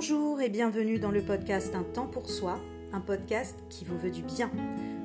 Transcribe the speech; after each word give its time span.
Bonjour 0.00 0.40
et 0.40 0.48
bienvenue 0.48 1.00
dans 1.00 1.10
le 1.10 1.22
podcast 1.22 1.74
Un 1.74 1.82
temps 1.82 2.06
pour 2.06 2.30
soi, 2.30 2.60
un 2.92 3.00
podcast 3.00 3.58
qui 3.68 3.84
vous 3.84 3.98
veut 3.98 4.12
du 4.12 4.22
bien. 4.22 4.48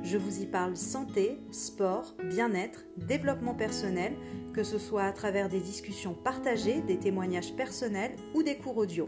Je 0.04 0.20
vous 0.20 0.44
y 0.44 0.46
parle 0.46 0.78
santé, 0.78 1.40
sport, 1.50 2.14
bien-être, 2.24 2.86
développement 2.98 3.56
personnel, 3.56 4.14
que 4.54 4.62
ce 4.62 4.78
soit 4.78 5.06
à 5.06 5.12
travers 5.12 5.50
des 5.50 5.62
discussions 5.62 6.14
partagées, 6.14 6.82
des 6.82 7.00
témoignages 7.00 7.56
personnels 7.56 8.16
ou 8.36 8.44
des 8.44 8.56
cours 8.56 8.78
audio. 8.78 9.08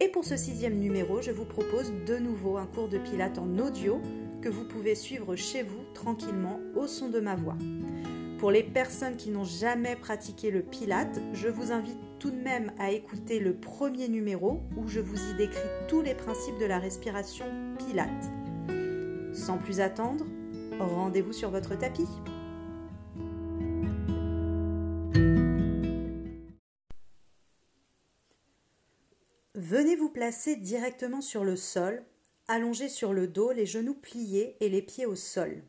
Et 0.00 0.08
pour 0.08 0.24
ce 0.24 0.36
sixième 0.36 0.80
numéro, 0.80 1.22
je 1.22 1.30
vous 1.30 1.44
propose 1.44 1.92
de 2.04 2.16
nouveau 2.16 2.56
un 2.56 2.66
cours 2.66 2.88
de 2.88 2.98
pilates 2.98 3.38
en 3.38 3.58
audio 3.58 4.00
que 4.42 4.48
vous 4.48 4.66
pouvez 4.66 4.96
suivre 4.96 5.36
chez 5.36 5.62
vous 5.62 5.84
tranquillement 5.94 6.58
au 6.74 6.88
son 6.88 7.10
de 7.10 7.20
ma 7.20 7.36
voix. 7.36 7.56
Pour 8.38 8.50
les 8.50 8.64
personnes 8.64 9.16
qui 9.16 9.30
n'ont 9.30 9.44
jamais 9.44 9.94
pratiqué 9.94 10.50
le 10.50 10.62
pilate, 10.62 11.20
je 11.32 11.46
vous 11.46 11.70
invite 11.70 12.05
tout 12.18 12.30
de 12.30 12.36
même 12.36 12.72
à 12.78 12.90
écouter 12.90 13.38
le 13.38 13.54
premier 13.54 14.08
numéro 14.08 14.62
où 14.76 14.88
je 14.88 15.00
vous 15.00 15.30
y 15.30 15.34
décris 15.34 15.68
tous 15.88 16.02
les 16.02 16.14
principes 16.14 16.58
de 16.58 16.66
la 16.66 16.78
respiration 16.78 17.46
pilate. 17.78 18.24
Sans 19.34 19.58
plus 19.58 19.80
attendre, 19.80 20.24
rendez-vous 20.78 21.32
sur 21.32 21.50
votre 21.50 21.76
tapis. 21.76 22.08
Venez 29.54 29.96
vous 29.96 30.10
placer 30.10 30.56
directement 30.56 31.20
sur 31.20 31.42
le 31.42 31.56
sol, 31.56 32.04
allongé 32.46 32.88
sur 32.88 33.12
le 33.12 33.26
dos, 33.26 33.52
les 33.52 33.66
genoux 33.66 33.94
pliés 33.94 34.56
et 34.60 34.68
les 34.68 34.82
pieds 34.82 35.06
au 35.06 35.16
sol. 35.16 35.64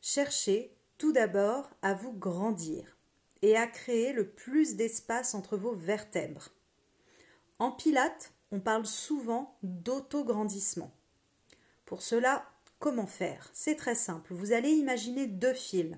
Cherchez 0.00 0.76
tout 0.98 1.12
d'abord 1.12 1.70
à 1.82 1.94
vous 1.94 2.12
grandir 2.12 2.97
et 3.42 3.56
à 3.56 3.66
créer 3.66 4.12
le 4.12 4.28
plus 4.28 4.76
d'espace 4.76 5.34
entre 5.34 5.56
vos 5.56 5.74
vertèbres. 5.74 6.50
En 7.58 7.72
pilates, 7.72 8.32
on 8.50 8.60
parle 8.60 8.86
souvent 8.86 9.56
d'autograndissement. 9.62 10.92
Pour 11.84 12.02
cela, 12.02 12.48
comment 12.78 13.06
faire? 13.06 13.50
C'est 13.52 13.76
très 13.76 13.94
simple. 13.94 14.34
Vous 14.34 14.52
allez 14.52 14.70
imaginer 14.70 15.26
deux 15.26 15.54
fils. 15.54 15.96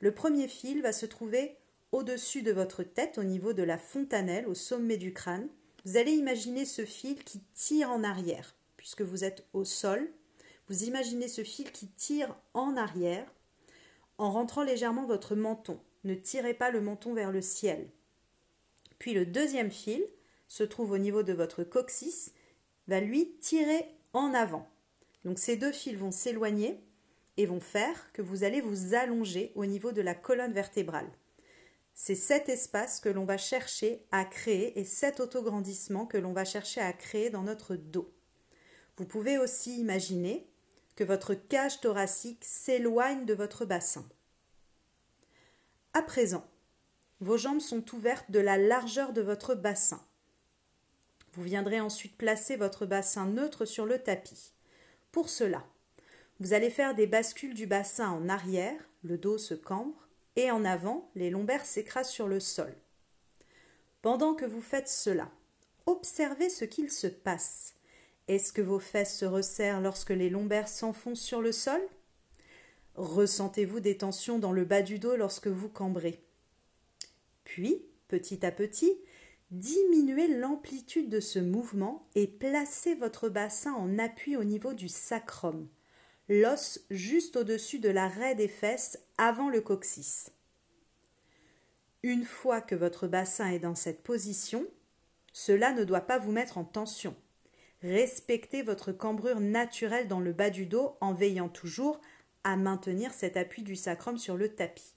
Le 0.00 0.12
premier 0.12 0.48
fil 0.48 0.82
va 0.82 0.92
se 0.92 1.06
trouver 1.06 1.56
au-dessus 1.92 2.42
de 2.42 2.52
votre 2.52 2.82
tête, 2.82 3.18
au 3.18 3.24
niveau 3.24 3.52
de 3.52 3.62
la 3.62 3.78
fontanelle, 3.78 4.46
au 4.46 4.54
sommet 4.54 4.96
du 4.96 5.12
crâne. 5.12 5.48
Vous 5.84 5.96
allez 5.96 6.12
imaginer 6.12 6.64
ce 6.64 6.84
fil 6.84 7.24
qui 7.24 7.40
tire 7.54 7.90
en 7.90 8.04
arrière. 8.04 8.54
Puisque 8.76 9.02
vous 9.02 9.24
êtes 9.24 9.46
au 9.52 9.64
sol, 9.64 10.10
vous 10.68 10.84
imaginez 10.84 11.28
ce 11.28 11.42
fil 11.42 11.72
qui 11.72 11.88
tire 11.88 12.36
en 12.54 12.76
arrière 12.76 13.26
en 14.18 14.30
rentrant 14.30 14.62
légèrement 14.62 15.06
votre 15.06 15.34
menton. 15.34 15.80
Ne 16.08 16.14
tirez 16.14 16.54
pas 16.54 16.70
le 16.70 16.80
menton 16.80 17.12
vers 17.12 17.30
le 17.30 17.42
ciel. 17.42 17.86
Puis 18.98 19.12
le 19.12 19.26
deuxième 19.26 19.70
fil 19.70 20.02
se 20.46 20.62
trouve 20.62 20.92
au 20.92 20.96
niveau 20.96 21.22
de 21.22 21.34
votre 21.34 21.64
coccyx, 21.64 22.32
va 22.86 22.98
lui 23.00 23.36
tirer 23.40 23.86
en 24.14 24.32
avant. 24.32 24.66
Donc 25.26 25.38
ces 25.38 25.58
deux 25.58 25.70
fils 25.70 25.98
vont 25.98 26.10
s'éloigner 26.10 26.80
et 27.36 27.44
vont 27.44 27.60
faire 27.60 28.10
que 28.14 28.22
vous 28.22 28.42
allez 28.42 28.62
vous 28.62 28.94
allonger 28.94 29.52
au 29.54 29.66
niveau 29.66 29.92
de 29.92 30.00
la 30.00 30.14
colonne 30.14 30.54
vertébrale. 30.54 31.10
C'est 31.92 32.14
cet 32.14 32.48
espace 32.48 33.00
que 33.00 33.10
l'on 33.10 33.26
va 33.26 33.36
chercher 33.36 34.06
à 34.10 34.24
créer 34.24 34.80
et 34.80 34.86
cet 34.86 35.20
autograndissement 35.20 36.06
que 36.06 36.16
l'on 36.16 36.32
va 36.32 36.46
chercher 36.46 36.80
à 36.80 36.94
créer 36.94 37.28
dans 37.28 37.42
notre 37.42 37.76
dos. 37.76 38.10
Vous 38.96 39.04
pouvez 39.04 39.36
aussi 39.36 39.78
imaginer 39.78 40.48
que 40.96 41.04
votre 41.04 41.34
cage 41.34 41.82
thoracique 41.82 42.46
s'éloigne 42.46 43.26
de 43.26 43.34
votre 43.34 43.66
bassin. 43.66 44.08
À 45.94 46.02
présent, 46.02 46.46
vos 47.20 47.38
jambes 47.38 47.60
sont 47.60 47.94
ouvertes 47.94 48.30
de 48.30 48.38
la 48.38 48.58
largeur 48.58 49.12
de 49.12 49.22
votre 49.22 49.54
bassin. 49.54 50.04
Vous 51.32 51.42
viendrez 51.42 51.80
ensuite 51.80 52.16
placer 52.16 52.56
votre 52.56 52.86
bassin 52.86 53.26
neutre 53.26 53.64
sur 53.64 53.86
le 53.86 53.98
tapis. 53.98 54.52
Pour 55.12 55.28
cela, 55.28 55.64
vous 56.40 56.52
allez 56.52 56.70
faire 56.70 56.94
des 56.94 57.06
bascules 57.06 57.54
du 57.54 57.66
bassin 57.66 58.10
en 58.10 58.28
arrière, 58.28 58.80
le 59.02 59.18
dos 59.18 59.38
se 59.38 59.54
cambre, 59.54 60.08
et 60.36 60.50
en 60.50 60.64
avant, 60.64 61.10
les 61.14 61.30
lombaires 61.30 61.66
s'écrasent 61.66 62.10
sur 62.10 62.28
le 62.28 62.38
sol. 62.38 62.72
Pendant 64.02 64.34
que 64.34 64.44
vous 64.44 64.62
faites 64.62 64.88
cela, 64.88 65.30
observez 65.86 66.50
ce 66.50 66.64
qu'il 66.64 66.90
se 66.90 67.08
passe. 67.08 67.74
Est-ce 68.28 68.52
que 68.52 68.62
vos 68.62 68.78
fesses 68.78 69.16
se 69.16 69.24
resserrent 69.24 69.80
lorsque 69.80 70.10
les 70.10 70.30
lombaires 70.30 70.68
s'enfoncent 70.68 71.22
sur 71.22 71.40
le 71.40 71.50
sol? 71.50 71.80
Ressentez-vous 72.98 73.80
des 73.80 73.96
tensions 73.96 74.38
dans 74.38 74.52
le 74.52 74.64
bas 74.64 74.82
du 74.82 74.98
dos 74.98 75.16
lorsque 75.16 75.46
vous 75.46 75.68
cambrez? 75.68 76.20
Puis, 77.44 77.86
petit 78.08 78.44
à 78.44 78.50
petit, 78.50 78.98
diminuez 79.50 80.26
l'amplitude 80.26 81.08
de 81.08 81.20
ce 81.20 81.38
mouvement 81.38 82.06
et 82.16 82.26
placez 82.26 82.94
votre 82.96 83.28
bassin 83.28 83.72
en 83.72 83.98
appui 83.98 84.36
au 84.36 84.44
niveau 84.44 84.74
du 84.74 84.88
sacrum 84.88 85.68
l'os 86.28 86.80
juste 86.90 87.36
au-dessus 87.36 87.78
de 87.78 87.88
l'arrêt 87.88 88.34
des 88.34 88.48
fesses 88.48 88.98
avant 89.16 89.48
le 89.48 89.60
coccyx. 89.60 90.30
Une 92.02 92.24
fois 92.24 92.60
que 92.60 92.74
votre 92.74 93.06
bassin 93.06 93.48
est 93.50 93.58
dans 93.58 93.74
cette 93.74 94.02
position, 94.02 94.66
cela 95.32 95.72
ne 95.72 95.84
doit 95.84 96.02
pas 96.02 96.18
vous 96.18 96.32
mettre 96.32 96.58
en 96.58 96.64
tension. 96.64 97.14
Respectez 97.82 98.62
votre 98.62 98.92
cambrure 98.92 99.40
naturelle 99.40 100.08
dans 100.08 100.20
le 100.20 100.32
bas 100.32 100.50
du 100.50 100.66
dos 100.66 100.96
en 101.00 101.14
veillant 101.14 101.48
toujours 101.48 102.00
maintenir 102.56 103.12
cet 103.12 103.36
appui 103.36 103.62
du 103.62 103.76
sacrum 103.76 104.18
sur 104.18 104.36
le 104.36 104.48
tapis. 104.48 104.94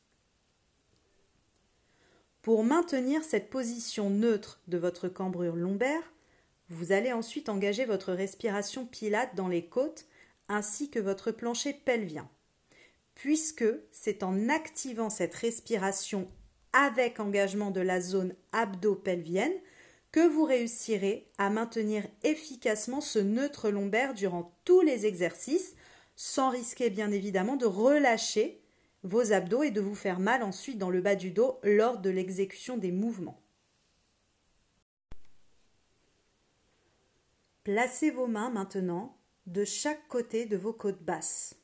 Pour 2.41 2.63
maintenir 2.63 3.23
cette 3.23 3.49
position 3.49 4.09
neutre 4.09 4.61
de 4.67 4.77
votre 4.77 5.07
cambrure 5.07 5.55
lombaire, 5.55 6.11
vous 6.69 6.91
allez 6.91 7.13
ensuite 7.13 7.49
engager 7.49 7.85
votre 7.85 8.13
respiration 8.13 8.85
pilate 8.85 9.35
dans 9.35 9.47
les 9.47 9.65
côtes 9.65 10.05
ainsi 10.47 10.89
que 10.89 10.99
votre 10.99 11.31
plancher 11.31 11.73
pelvien, 11.73 12.29
puisque 13.13 13.65
c'est 13.91 14.23
en 14.23 14.49
activant 14.49 15.09
cette 15.09 15.35
respiration 15.35 16.29
avec 16.73 17.19
engagement 17.19 17.71
de 17.71 17.81
la 17.81 18.01
zone 18.01 18.33
abdo-pelvienne 18.53 19.53
que 20.11 20.27
vous 20.27 20.43
réussirez 20.43 21.27
à 21.37 21.49
maintenir 21.49 22.05
efficacement 22.23 23.01
ce 23.01 23.19
neutre 23.19 23.69
lombaire 23.69 24.13
durant 24.13 24.53
tous 24.65 24.81
les 24.81 25.05
exercices, 25.05 25.75
sans 26.23 26.51
risquer 26.51 26.91
bien 26.91 27.09
évidemment 27.09 27.55
de 27.55 27.65
relâcher 27.65 28.61
vos 29.01 29.33
abdos 29.33 29.63
et 29.63 29.71
de 29.71 29.81
vous 29.81 29.95
faire 29.95 30.19
mal 30.19 30.43
ensuite 30.43 30.77
dans 30.77 30.91
le 30.91 31.01
bas 31.01 31.15
du 31.15 31.31
dos 31.31 31.59
lors 31.63 31.97
de 31.97 32.11
l'exécution 32.11 32.77
des 32.77 32.91
mouvements. 32.91 33.41
Placez 37.63 38.11
vos 38.11 38.27
mains 38.27 38.51
maintenant 38.51 39.17
de 39.47 39.65
chaque 39.65 40.07
côté 40.09 40.45
de 40.45 40.57
vos 40.57 40.73
côtes 40.73 41.01
basses. 41.01 41.55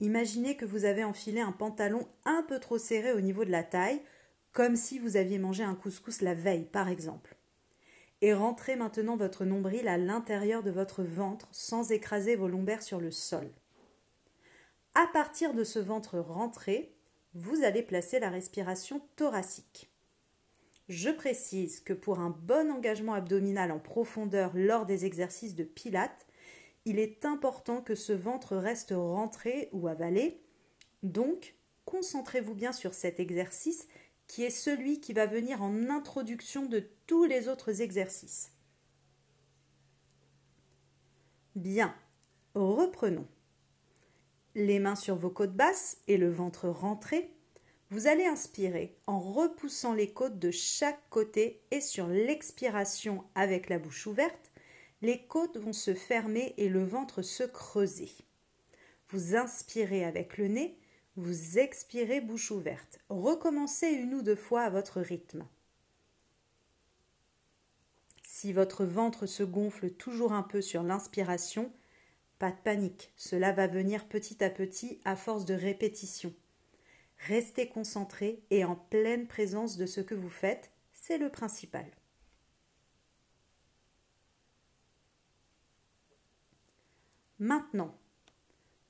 Imaginez 0.00 0.56
que 0.56 0.64
vous 0.64 0.86
avez 0.86 1.04
enfilé 1.04 1.42
un 1.42 1.52
pantalon 1.52 2.08
un 2.24 2.42
peu 2.48 2.60
trop 2.60 2.78
serré 2.78 3.12
au 3.12 3.20
niveau 3.20 3.44
de 3.44 3.50
la 3.50 3.64
taille, 3.64 4.00
comme 4.52 4.76
si 4.76 4.98
vous 4.98 5.18
aviez 5.18 5.38
mangé 5.38 5.62
un 5.62 5.74
couscous 5.74 6.22
la 6.22 6.32
veille, 6.32 6.64
par 6.64 6.88
exemple. 6.88 7.37
Et 8.20 8.34
rentrez 8.34 8.74
maintenant 8.74 9.16
votre 9.16 9.44
nombril 9.44 9.86
à 9.86 9.96
l'intérieur 9.96 10.62
de 10.62 10.70
votre 10.70 11.02
ventre 11.02 11.48
sans 11.52 11.92
écraser 11.92 12.34
vos 12.34 12.48
lombaires 12.48 12.82
sur 12.82 13.00
le 13.00 13.10
sol. 13.10 13.48
À 14.94 15.06
partir 15.12 15.54
de 15.54 15.62
ce 15.62 15.78
ventre 15.78 16.18
rentré, 16.18 16.92
vous 17.34 17.62
allez 17.62 17.82
placer 17.82 18.18
la 18.18 18.30
respiration 18.30 19.00
thoracique. 19.14 19.90
Je 20.88 21.10
précise 21.10 21.80
que 21.80 21.92
pour 21.92 22.18
un 22.18 22.30
bon 22.30 22.70
engagement 22.70 23.12
abdominal 23.12 23.70
en 23.70 23.78
profondeur 23.78 24.52
lors 24.54 24.86
des 24.86 25.04
exercices 25.04 25.54
de 25.54 25.64
pilates, 25.64 26.26
il 26.86 26.98
est 26.98 27.26
important 27.26 27.82
que 27.82 27.94
ce 27.94 28.14
ventre 28.14 28.56
reste 28.56 28.94
rentré 28.96 29.68
ou 29.72 29.86
avalé. 29.86 30.40
Donc, 31.02 31.54
concentrez-vous 31.84 32.54
bien 32.54 32.72
sur 32.72 32.94
cet 32.94 33.20
exercice 33.20 33.86
qui 34.28 34.44
est 34.44 34.50
celui 34.50 35.00
qui 35.00 35.12
va 35.12 35.26
venir 35.26 35.62
en 35.62 35.90
introduction 35.90 36.66
de 36.66 36.86
tous 37.06 37.24
les 37.24 37.48
autres 37.48 37.80
exercices. 37.80 38.52
Bien, 41.56 41.94
reprenons. 42.54 43.26
Les 44.54 44.78
mains 44.78 44.96
sur 44.96 45.16
vos 45.16 45.30
côtes 45.30 45.56
basses 45.56 45.96
et 46.06 46.18
le 46.18 46.30
ventre 46.30 46.68
rentré. 46.68 47.32
Vous 47.90 48.06
allez 48.06 48.26
inspirer 48.26 48.96
en 49.06 49.18
repoussant 49.18 49.94
les 49.94 50.12
côtes 50.12 50.38
de 50.38 50.50
chaque 50.50 51.08
côté 51.08 51.62
et 51.70 51.80
sur 51.80 52.06
l'expiration 52.06 53.24
avec 53.34 53.70
la 53.70 53.78
bouche 53.78 54.06
ouverte, 54.06 54.52
les 55.00 55.26
côtes 55.26 55.56
vont 55.56 55.72
se 55.72 55.94
fermer 55.94 56.54
et 56.58 56.68
le 56.68 56.84
ventre 56.84 57.22
se 57.22 57.44
creuser. 57.44 58.10
Vous 59.08 59.36
inspirez 59.36 60.04
avec 60.04 60.36
le 60.36 60.48
nez, 60.48 60.76
vous 61.20 61.58
expirez 61.58 62.20
bouche 62.20 62.52
ouverte. 62.52 63.00
Recommencez 63.08 63.88
une 63.88 64.14
ou 64.14 64.22
deux 64.22 64.36
fois 64.36 64.62
à 64.62 64.70
votre 64.70 65.00
rythme. 65.00 65.44
Si 68.22 68.52
votre 68.52 68.84
ventre 68.84 69.26
se 69.26 69.42
gonfle 69.42 69.90
toujours 69.90 70.32
un 70.32 70.44
peu 70.44 70.60
sur 70.60 70.84
l'inspiration, 70.84 71.72
pas 72.38 72.52
de 72.52 72.56
panique, 72.62 73.12
cela 73.16 73.50
va 73.50 73.66
venir 73.66 74.06
petit 74.06 74.44
à 74.44 74.48
petit 74.48 75.00
à 75.04 75.16
force 75.16 75.44
de 75.44 75.54
répétition. 75.54 76.32
Restez 77.26 77.68
concentré 77.68 78.44
et 78.50 78.64
en 78.64 78.76
pleine 78.76 79.26
présence 79.26 79.76
de 79.76 79.86
ce 79.86 80.00
que 80.00 80.14
vous 80.14 80.30
faites, 80.30 80.70
c'est 80.92 81.18
le 81.18 81.30
principal. 81.30 81.90
Maintenant, 87.40 87.98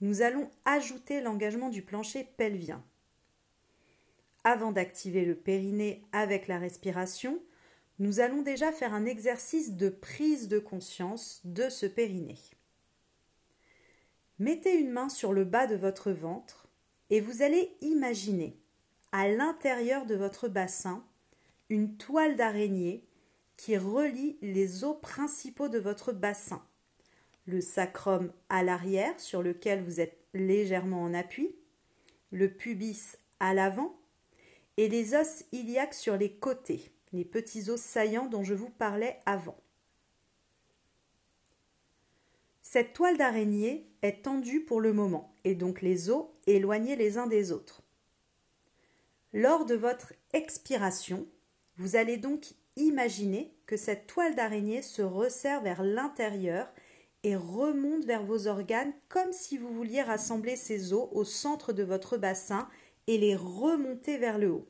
nous 0.01 0.23
allons 0.23 0.51
ajouter 0.65 1.21
l'engagement 1.21 1.69
du 1.69 1.83
plancher 1.83 2.25
pelvien. 2.37 2.85
Avant 4.45 4.73
d'activer 4.73 5.25
le 5.25 5.35
périnée 5.35 6.03
avec 6.13 6.47
la 6.47 6.59
respiration, 6.59 7.43
nous 7.99 8.21
allons 8.21 8.43
déjà 8.43 8.71
faire 8.71 8.95
un 8.95 9.05
exercice 9.05 9.73
de 9.73 9.89
prise 9.89 10.49
de 10.49 10.59
conscience 10.59 11.41
de 11.45 11.69
ce 11.69 11.87
périnée. 11.87 12.39
Mettez 14.39 14.75
une 14.75 14.93
main 14.93 15.09
sur 15.09 15.33
le 15.33 15.45
bas 15.45 15.67
de 15.67 15.75
votre 15.75 16.13
ventre 16.13 16.69
et 17.11 17.21
vous 17.21 17.43
allez 17.43 17.77
imaginer 17.81 18.57
à 19.11 19.29
l'intérieur 19.29 20.07
de 20.07 20.15
votre 20.15 20.49
bassin 20.49 21.05
une 21.71 21.97
toile 21.97 22.37
d'araignée 22.37 23.05
qui 23.57 23.77
relie 23.77 24.39
les 24.41 24.85
os 24.85 24.97
principaux 25.03 25.69
de 25.69 25.79
votre 25.79 26.13
bassin. 26.13 26.63
Le 27.49 27.63
sacrum 27.63 28.31
à 28.51 28.63
l'arrière 28.63 29.19
sur 29.19 29.43
lequel 29.43 29.83
vous 29.83 30.01
êtes 30.01 30.19
légèrement 30.35 31.03
en 31.03 31.15
appui, 31.15 31.57
le 32.31 32.53
pubis 32.53 33.17
à 33.41 33.55
l'avant 33.55 33.99
et 34.77 34.87
les 34.87 35.15
os 35.15 35.47
iliaques 35.53 35.95
sur 35.95 36.19
les 36.19 36.31
côtés, 36.31 36.93
les 37.15 37.25
petits 37.25 37.71
os 37.71 37.81
saillants 37.81 38.27
dont 38.27 38.45
je 38.45 38.53
vous 38.53 38.69
parlais 38.69 39.19
avant. 39.25 39.57
Cette 42.61 42.93
toile 42.93 43.17
d'araignée 43.17 43.87
est 44.03 44.25
tendue 44.25 44.61
pour 44.61 44.83
le 44.83 44.93
moment 44.93 45.35
et 45.45 45.55
donc 45.55 45.81
les 45.81 46.11
os 46.11 46.27
éloignés 46.47 46.97
les 46.97 47.17
uns 47.17 47.27
des 47.27 47.51
autres. 47.51 47.83
Lors 49.33 49.65
de 49.65 49.75
votre 49.75 50.13
expiration, 50.35 51.27
vous 51.79 51.97
allez 51.97 52.19
donc 52.19 52.53
imaginer 52.77 53.55
que 53.65 53.79
cette 53.79 54.07
toile 54.07 54.35
d'araignée 54.35 54.83
se 54.83 55.01
resserre 55.01 55.63
vers 55.63 55.83
l'intérieur 55.83 56.71
et 57.25 57.37
remonte 57.37 58.05
vers 58.05 58.23
vos 58.23 58.47
organes 58.47 58.93
comme 59.09 59.33
si 59.33 59.59
vous 59.59 59.73
vouliez 59.73 60.03
rassembler 60.03 60.57
ces 60.57 60.93
os 60.93 61.09
au 61.13 61.25
centre 61.25 61.73
de 61.73 61.83
votre 61.83 62.17
bassin 62.17 62.69
et 63.07 63.19
les 63.19 63.37
remonter 63.37 64.19
vers 64.19 64.39
le 64.39 64.51
haut. 64.51 64.69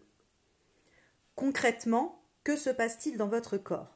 Concrètement, 1.34 2.22
que 2.44 2.56
se 2.56 2.70
passe-t-il 2.70 3.16
dans 3.16 3.28
votre 3.28 3.58
corps? 3.58 3.94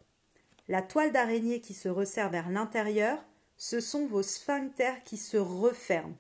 La 0.68 0.82
toile 0.82 1.12
d'araignée 1.12 1.60
qui 1.60 1.74
se 1.74 1.88
resserre 1.88 2.30
vers 2.30 2.50
l'intérieur, 2.50 3.24
ce 3.56 3.80
sont 3.80 4.06
vos 4.06 4.22
sphincters 4.22 5.02
qui 5.02 5.16
se 5.16 5.36
referment. 5.36 6.16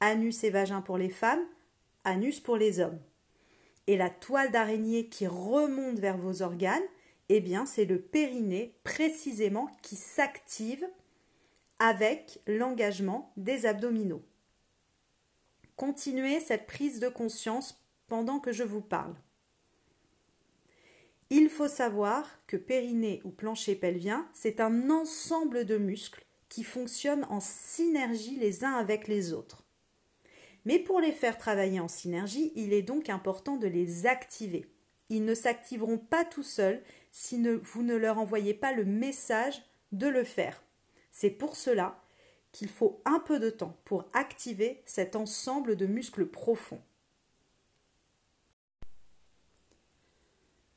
Anus 0.00 0.44
et 0.44 0.50
vagin 0.50 0.80
pour 0.80 0.98
les 0.98 1.10
femmes, 1.10 1.44
anus 2.04 2.40
pour 2.40 2.56
les 2.56 2.80
hommes. 2.80 3.00
Et 3.86 3.96
la 3.96 4.10
toile 4.10 4.50
d'araignée 4.50 5.08
qui 5.08 5.26
remonte 5.26 5.98
vers 5.98 6.16
vos 6.16 6.42
organes, 6.42 6.82
eh 7.28 7.40
bien, 7.40 7.66
c'est 7.66 7.84
le 7.84 8.00
périnée 8.00 8.74
précisément 8.84 9.68
qui 9.82 9.96
s'active 9.96 10.86
avec 11.78 12.40
l'engagement 12.46 13.32
des 13.36 13.66
abdominaux. 13.66 14.22
Continuez 15.76 16.40
cette 16.40 16.66
prise 16.66 16.98
de 16.98 17.08
conscience 17.08 17.80
pendant 18.08 18.40
que 18.40 18.52
je 18.52 18.64
vous 18.64 18.80
parle. 18.80 19.14
Il 21.30 21.50
faut 21.50 21.68
savoir 21.68 22.26
que 22.46 22.56
périnée 22.56 23.20
ou 23.24 23.30
plancher 23.30 23.76
pelvien, 23.76 24.26
c'est 24.32 24.60
un 24.60 24.90
ensemble 24.90 25.66
de 25.66 25.76
muscles 25.76 26.24
qui 26.48 26.64
fonctionnent 26.64 27.26
en 27.28 27.40
synergie 27.40 28.36
les 28.36 28.64
uns 28.64 28.72
avec 28.72 29.06
les 29.06 29.32
autres. 29.32 29.62
Mais 30.64 30.78
pour 30.78 31.00
les 31.00 31.12
faire 31.12 31.38
travailler 31.38 31.80
en 31.80 31.88
synergie, 31.88 32.52
il 32.56 32.72
est 32.72 32.82
donc 32.82 33.10
important 33.10 33.56
de 33.56 33.66
les 33.66 34.06
activer. 34.06 34.66
Ils 35.10 35.24
ne 35.24 35.34
s'activeront 35.34 35.98
pas 35.98 36.24
tout 36.24 36.42
seuls 36.42 36.82
si 37.10 37.42
vous 37.62 37.82
ne 37.82 37.94
leur 37.94 38.18
envoyez 38.18 38.54
pas 38.54 38.72
le 38.72 38.84
message 38.84 39.62
de 39.92 40.06
le 40.06 40.24
faire. 40.24 40.62
C'est 41.10 41.30
pour 41.30 41.56
cela 41.56 42.02
qu'il 42.52 42.68
faut 42.68 43.00
un 43.04 43.20
peu 43.20 43.38
de 43.38 43.50
temps 43.50 43.76
pour 43.84 44.04
activer 44.12 44.82
cet 44.86 45.16
ensemble 45.16 45.76
de 45.76 45.86
muscles 45.86 46.26
profonds. 46.26 46.82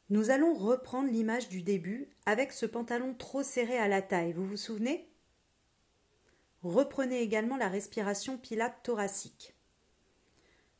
Nous 0.09 0.29
allons 0.29 0.53
reprendre 0.53 1.09
l'image 1.09 1.47
du 1.47 1.61
début 1.61 2.09
avec 2.25 2.51
ce 2.51 2.65
pantalon 2.65 3.13
trop 3.13 3.43
serré 3.43 3.77
à 3.77 3.87
la 3.87 4.01
taille, 4.01 4.33
vous 4.33 4.45
vous 4.45 4.57
souvenez? 4.57 5.07
Reprenez 6.63 7.21
également 7.21 7.55
la 7.55 7.69
respiration 7.69 8.37
pilate 8.37 8.83
thoracique. 8.83 9.55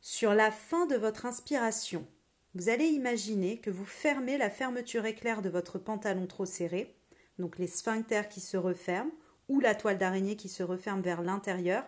Sur 0.02 0.34
la 0.34 0.50
fin 0.50 0.86
de 0.86 0.96
votre 0.96 1.24
inspiration, 1.24 2.06
vous 2.54 2.68
allez 2.68 2.88
imaginer 2.88 3.58
que 3.58 3.70
vous 3.70 3.86
fermez 3.86 4.36
la 4.36 4.50
fermeture 4.50 5.06
éclair 5.06 5.40
de 5.40 5.48
votre 5.48 5.78
pantalon 5.78 6.26
trop 6.26 6.44
serré, 6.44 6.94
donc 7.38 7.58
les 7.58 7.66
sphincters 7.66 8.28
qui 8.28 8.40
se 8.40 8.58
referment, 8.58 9.12
ou 9.48 9.60
la 9.60 9.74
toile 9.74 9.98
d'araignée 9.98 10.36
qui 10.36 10.48
se 10.48 10.62
referme 10.62 11.00
vers 11.00 11.22
l'intérieur, 11.22 11.84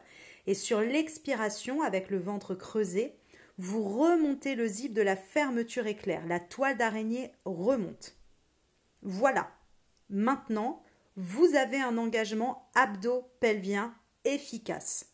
et 0.46 0.54
sur 0.54 0.80
l'expiration, 0.80 1.82
avec 1.82 2.10
le 2.10 2.18
ventre 2.18 2.54
creusé, 2.54 3.14
vous 3.58 3.82
remontez 3.82 4.54
le 4.54 4.66
zip 4.66 4.92
de 4.92 5.02
la 5.02 5.16
fermeture 5.16 5.86
éclair. 5.86 6.26
La 6.26 6.40
toile 6.40 6.76
d'araignée 6.76 7.32
remonte. 7.44 8.16
Voilà. 9.02 9.50
Maintenant, 10.10 10.82
vous 11.16 11.54
avez 11.54 11.80
un 11.80 11.96
engagement 11.96 12.68
abdo-pelvien 12.74 13.94
efficace. 14.24 15.10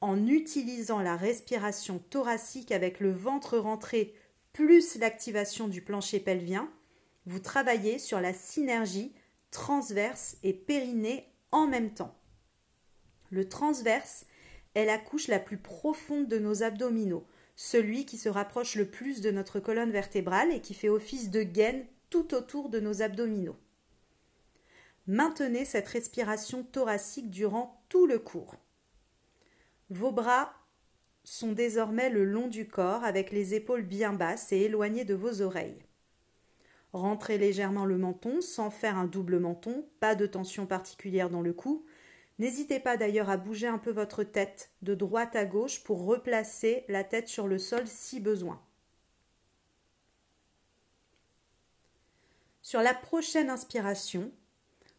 En 0.00 0.26
utilisant 0.26 1.02
la 1.02 1.16
respiration 1.16 1.98
thoracique 2.10 2.72
avec 2.72 3.00
le 3.00 3.12
ventre 3.12 3.58
rentré 3.58 4.14
plus 4.52 4.96
l'activation 4.96 5.68
du 5.68 5.82
plancher 5.82 6.20
pelvien, 6.20 6.70
vous 7.26 7.38
travaillez 7.38 7.98
sur 7.98 8.20
la 8.20 8.32
synergie 8.32 9.12
transverse 9.50 10.36
et 10.42 10.54
périnée 10.54 11.29
en 11.52 11.66
même 11.66 11.92
temps. 11.92 12.16
Le 13.30 13.48
transverse 13.48 14.26
est 14.74 14.84
la 14.84 14.98
couche 14.98 15.28
la 15.28 15.38
plus 15.38 15.58
profonde 15.58 16.28
de 16.28 16.38
nos 16.38 16.62
abdominaux, 16.62 17.26
celui 17.56 18.06
qui 18.06 18.16
se 18.16 18.28
rapproche 18.28 18.74
le 18.76 18.88
plus 18.88 19.20
de 19.20 19.30
notre 19.30 19.60
colonne 19.60 19.90
vertébrale 19.90 20.52
et 20.52 20.60
qui 20.60 20.74
fait 20.74 20.88
office 20.88 21.30
de 21.30 21.42
gaine 21.42 21.86
tout 22.08 22.34
autour 22.34 22.68
de 22.68 22.80
nos 22.80 23.02
abdominaux. 23.02 23.56
Maintenez 25.06 25.64
cette 25.64 25.88
respiration 25.88 26.62
thoracique 26.62 27.30
durant 27.30 27.82
tout 27.88 28.06
le 28.06 28.18
cours. 28.18 28.56
Vos 29.88 30.12
bras 30.12 30.54
sont 31.24 31.52
désormais 31.52 32.10
le 32.10 32.24
long 32.24 32.48
du 32.48 32.68
corps 32.68 33.04
avec 33.04 33.30
les 33.30 33.54
épaules 33.54 33.82
bien 33.82 34.12
basses 34.12 34.52
et 34.52 34.60
éloignées 34.62 35.04
de 35.04 35.14
vos 35.14 35.42
oreilles. 35.42 35.84
Rentrez 36.92 37.38
légèrement 37.38 37.84
le 37.84 37.98
menton 37.98 38.40
sans 38.40 38.70
faire 38.70 38.98
un 38.98 39.06
double 39.06 39.38
menton, 39.38 39.86
pas 40.00 40.14
de 40.14 40.26
tension 40.26 40.66
particulière 40.66 41.30
dans 41.30 41.42
le 41.42 41.52
cou. 41.52 41.84
N'hésitez 42.38 42.80
pas 42.80 42.96
d'ailleurs 42.96 43.30
à 43.30 43.36
bouger 43.36 43.66
un 43.66 43.78
peu 43.78 43.90
votre 43.90 44.24
tête 44.24 44.70
de 44.82 44.94
droite 44.94 45.36
à 45.36 45.44
gauche 45.44 45.84
pour 45.84 46.04
replacer 46.04 46.84
la 46.88 47.04
tête 47.04 47.28
sur 47.28 47.46
le 47.46 47.58
sol 47.58 47.86
si 47.86 48.18
besoin. 48.18 48.60
Sur 52.62 52.82
la 52.82 52.94
prochaine 52.94 53.50
inspiration, 53.50 54.32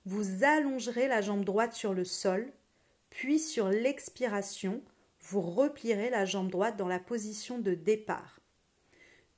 vous 0.05 0.43
allongerez 0.43 1.07
la 1.07 1.21
jambe 1.21 1.45
droite 1.45 1.73
sur 1.73 1.93
le 1.93 2.05
sol, 2.05 2.51
puis 3.09 3.39
sur 3.39 3.69
l'expiration, 3.69 4.81
vous 5.21 5.41
replierez 5.41 6.09
la 6.09 6.25
jambe 6.25 6.51
droite 6.51 6.77
dans 6.77 6.87
la 6.87 6.99
position 6.99 7.59
de 7.59 7.73
départ. 7.73 8.39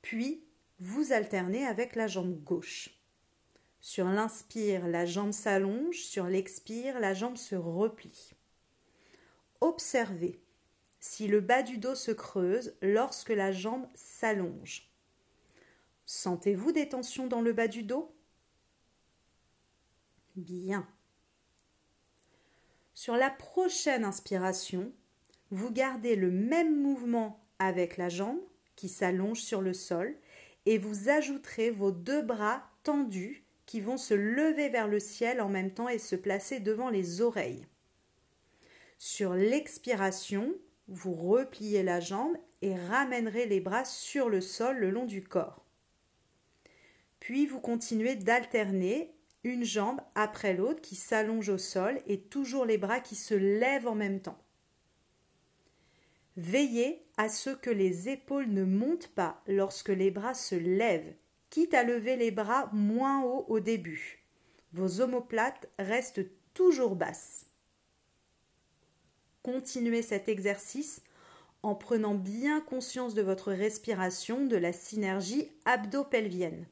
Puis, 0.01 0.43
vous 0.83 1.13
alternez 1.13 1.65
avec 1.65 1.95
la 1.95 2.07
jambe 2.07 2.43
gauche. 2.43 2.89
Sur 3.79 4.07
l'inspire, 4.07 4.85
la 4.85 5.05
jambe 5.05 5.31
s'allonge, 5.31 6.01
sur 6.01 6.25
l'expire, 6.25 6.99
la 6.99 7.13
jambe 7.13 7.37
se 7.37 7.55
replie. 7.55 8.31
Observez 9.61 10.41
si 10.99 11.27
le 11.27 11.39
bas 11.39 11.63
du 11.63 11.77
dos 11.77 11.95
se 11.95 12.11
creuse 12.11 12.75
lorsque 12.81 13.29
la 13.29 13.53
jambe 13.53 13.87
s'allonge. 13.93 14.89
Sentez-vous 16.05 16.73
des 16.73 16.89
tensions 16.89 17.27
dans 17.27 17.41
le 17.41 17.53
bas 17.53 17.69
du 17.69 17.83
dos? 17.83 18.13
Bien. 20.35 20.85
Sur 22.93 23.15
la 23.15 23.29
prochaine 23.29 24.03
inspiration, 24.03 24.91
vous 25.49 25.71
gardez 25.71 26.17
le 26.17 26.29
même 26.29 26.81
mouvement 26.81 27.39
avec 27.57 27.95
la 27.95 28.09
jambe 28.09 28.41
qui 28.75 28.89
s'allonge 28.89 29.39
sur 29.39 29.61
le 29.61 29.73
sol 29.73 30.17
et 30.65 30.77
vous 30.77 31.10
ajouterez 31.10 31.70
vos 31.70 31.91
deux 31.91 32.22
bras 32.22 32.63
tendus 32.84 33.43
qui 33.65 33.82
vont 33.82 33.98
se 33.98 34.13
lever 34.13 34.70
vers 34.70 34.88
le 34.88 35.00
ciel 35.00 35.41
en 35.41 35.50
même 35.50 35.72
temps 35.72 35.89
et 35.89 35.98
se 35.98 36.15
placer 36.15 36.60
devant 36.60 36.89
les 36.89 37.22
oreilles. 37.22 37.67
Sur 38.98 39.34
l'expiration, 39.34 40.53
vous 40.88 41.13
repliez 41.13 41.84
la 41.84 42.00
jambe 42.00 42.38
et 42.62 42.75
ramènerez 42.75 43.46
les 43.46 43.60
bras 43.60 43.86
sur 43.86 44.29
le 44.29 44.41
sol 44.41 44.77
le 44.77 44.91
long 44.91 45.05
du 45.05 45.22
corps. 45.24 45.65
Puis 47.20 47.46
vous 47.46 47.60
continuez 47.60 48.15
d'alterner 48.15 49.13
une 49.43 49.63
jambe 49.63 50.01
après 50.15 50.53
l'autre 50.53 50.82
qui 50.82 50.96
s'allonge 50.96 51.50
au 51.50 51.58
sol 51.58 52.01
et 52.08 52.22
toujours 52.22 52.65
les 52.65 52.77
bras 52.77 53.00
qui 53.00 53.15
se 53.15 53.34
lèvent 53.34 53.88
en 53.88 53.96
même 53.96 54.22
temps. 54.22 54.38
Veillez 56.35 57.01
à 57.17 57.29
ce 57.29 57.51
que 57.51 57.69
les 57.69 58.09
épaules 58.09 58.49
ne 58.49 58.63
montent 58.63 59.09
pas 59.09 59.41
lorsque 59.47 59.89
les 59.89 60.09
bras 60.09 60.33
se 60.33 60.55
lèvent, 60.55 61.13
quitte 61.49 61.75
à 61.75 61.83
lever 61.83 62.15
les 62.15 62.31
bras 62.31 62.69
moins 62.73 63.23
haut 63.23 63.45
au 63.47 63.59
début. 63.59 64.23
Vos 64.71 65.01
omoplates 65.01 65.69
restent 65.77 66.25
toujours 66.55 66.95
basses. 66.95 67.45
Continuez 69.43 70.01
cet 70.01 70.29
exercice 70.29 71.01
en 71.61 71.75
prenant 71.75 72.15
bien 72.15 72.61
conscience 72.61 73.13
de 73.13 73.21
votre 73.21 73.53
respiration, 73.53 74.45
de 74.45 74.57
la 74.57 74.73
synergie 74.73 75.49
abdo-pelvienne. 75.65 76.65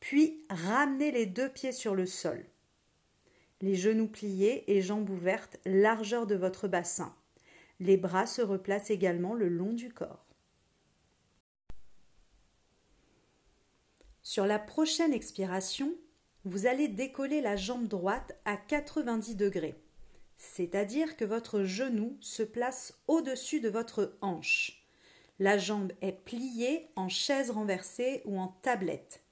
Puis 0.00 0.42
ramenez 0.48 1.12
les 1.12 1.26
deux 1.26 1.48
pieds 1.48 1.72
sur 1.72 1.94
le 1.94 2.06
sol. 2.06 2.44
Les 3.60 3.76
genoux 3.76 4.08
pliés 4.08 4.64
et 4.66 4.80
jambes 4.80 5.10
ouvertes, 5.10 5.58
largeur 5.64 6.26
de 6.26 6.34
votre 6.34 6.66
bassin. 6.66 7.14
Les 7.82 7.96
bras 7.96 8.26
se 8.26 8.42
replacent 8.42 8.92
également 8.92 9.34
le 9.34 9.48
long 9.48 9.72
du 9.72 9.92
corps. 9.92 10.24
Sur 14.22 14.46
la 14.46 14.60
prochaine 14.60 15.12
expiration, 15.12 15.92
vous 16.44 16.66
allez 16.66 16.86
décoller 16.86 17.40
la 17.40 17.56
jambe 17.56 17.88
droite 17.88 18.38
à 18.44 18.56
90 18.56 19.34
degrés, 19.34 19.74
c'est-à-dire 20.36 21.16
que 21.16 21.24
votre 21.24 21.64
genou 21.64 22.16
se 22.20 22.44
place 22.44 22.94
au-dessus 23.08 23.58
de 23.58 23.68
votre 23.68 24.16
hanche. 24.20 24.86
La 25.40 25.58
jambe 25.58 25.90
est 26.02 26.24
pliée 26.24 26.88
en 26.94 27.08
chaise 27.08 27.50
renversée 27.50 28.22
ou 28.26 28.38
en 28.38 28.54
tablette. 28.62 29.24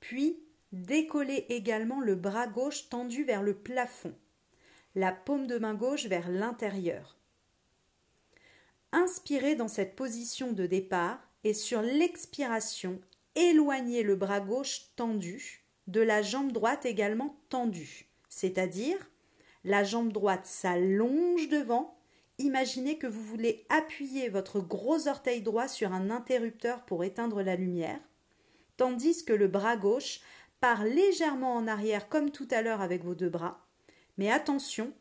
Puis, 0.00 0.38
décollez 0.70 1.46
également 1.48 2.02
le 2.02 2.14
bras 2.14 2.46
gauche 2.46 2.90
tendu 2.90 3.24
vers 3.24 3.42
le 3.42 3.54
plafond, 3.54 4.14
la 4.94 5.12
paume 5.12 5.46
de 5.46 5.56
main 5.56 5.74
gauche 5.74 6.04
vers 6.04 6.28
l'intérieur. 6.28 7.15
Inspirez 8.92 9.56
dans 9.56 9.68
cette 9.68 9.96
position 9.96 10.52
de 10.52 10.66
départ 10.66 11.18
et 11.44 11.54
sur 11.54 11.82
l'expiration, 11.82 13.00
éloignez 13.34 14.02
le 14.02 14.16
bras 14.16 14.40
gauche 14.40 14.94
tendu 14.96 15.66
de 15.86 16.00
la 16.00 16.22
jambe 16.22 16.52
droite 16.52 16.86
également 16.86 17.36
tendue, 17.48 18.08
c'est-à-dire 18.28 18.98
la 19.64 19.84
jambe 19.84 20.12
droite 20.12 20.46
s'allonge 20.46 21.48
devant. 21.48 21.98
Imaginez 22.38 22.98
que 22.98 23.06
vous 23.06 23.22
voulez 23.22 23.64
appuyer 23.68 24.28
votre 24.28 24.60
gros 24.60 25.08
orteil 25.08 25.42
droit 25.42 25.68
sur 25.68 25.92
un 25.92 26.10
interrupteur 26.10 26.84
pour 26.84 27.04
éteindre 27.04 27.42
la 27.42 27.56
lumière, 27.56 28.00
tandis 28.76 29.24
que 29.24 29.32
le 29.32 29.48
bras 29.48 29.76
gauche 29.76 30.20
part 30.60 30.84
légèrement 30.84 31.54
en 31.54 31.66
arrière 31.66 32.08
comme 32.08 32.30
tout 32.30 32.48
à 32.50 32.62
l'heure 32.62 32.80
avec 32.80 33.04
vos 33.04 33.14
deux 33.14 33.30
bras. 33.30 33.66
Mais 34.18 34.30
attention 34.30 34.92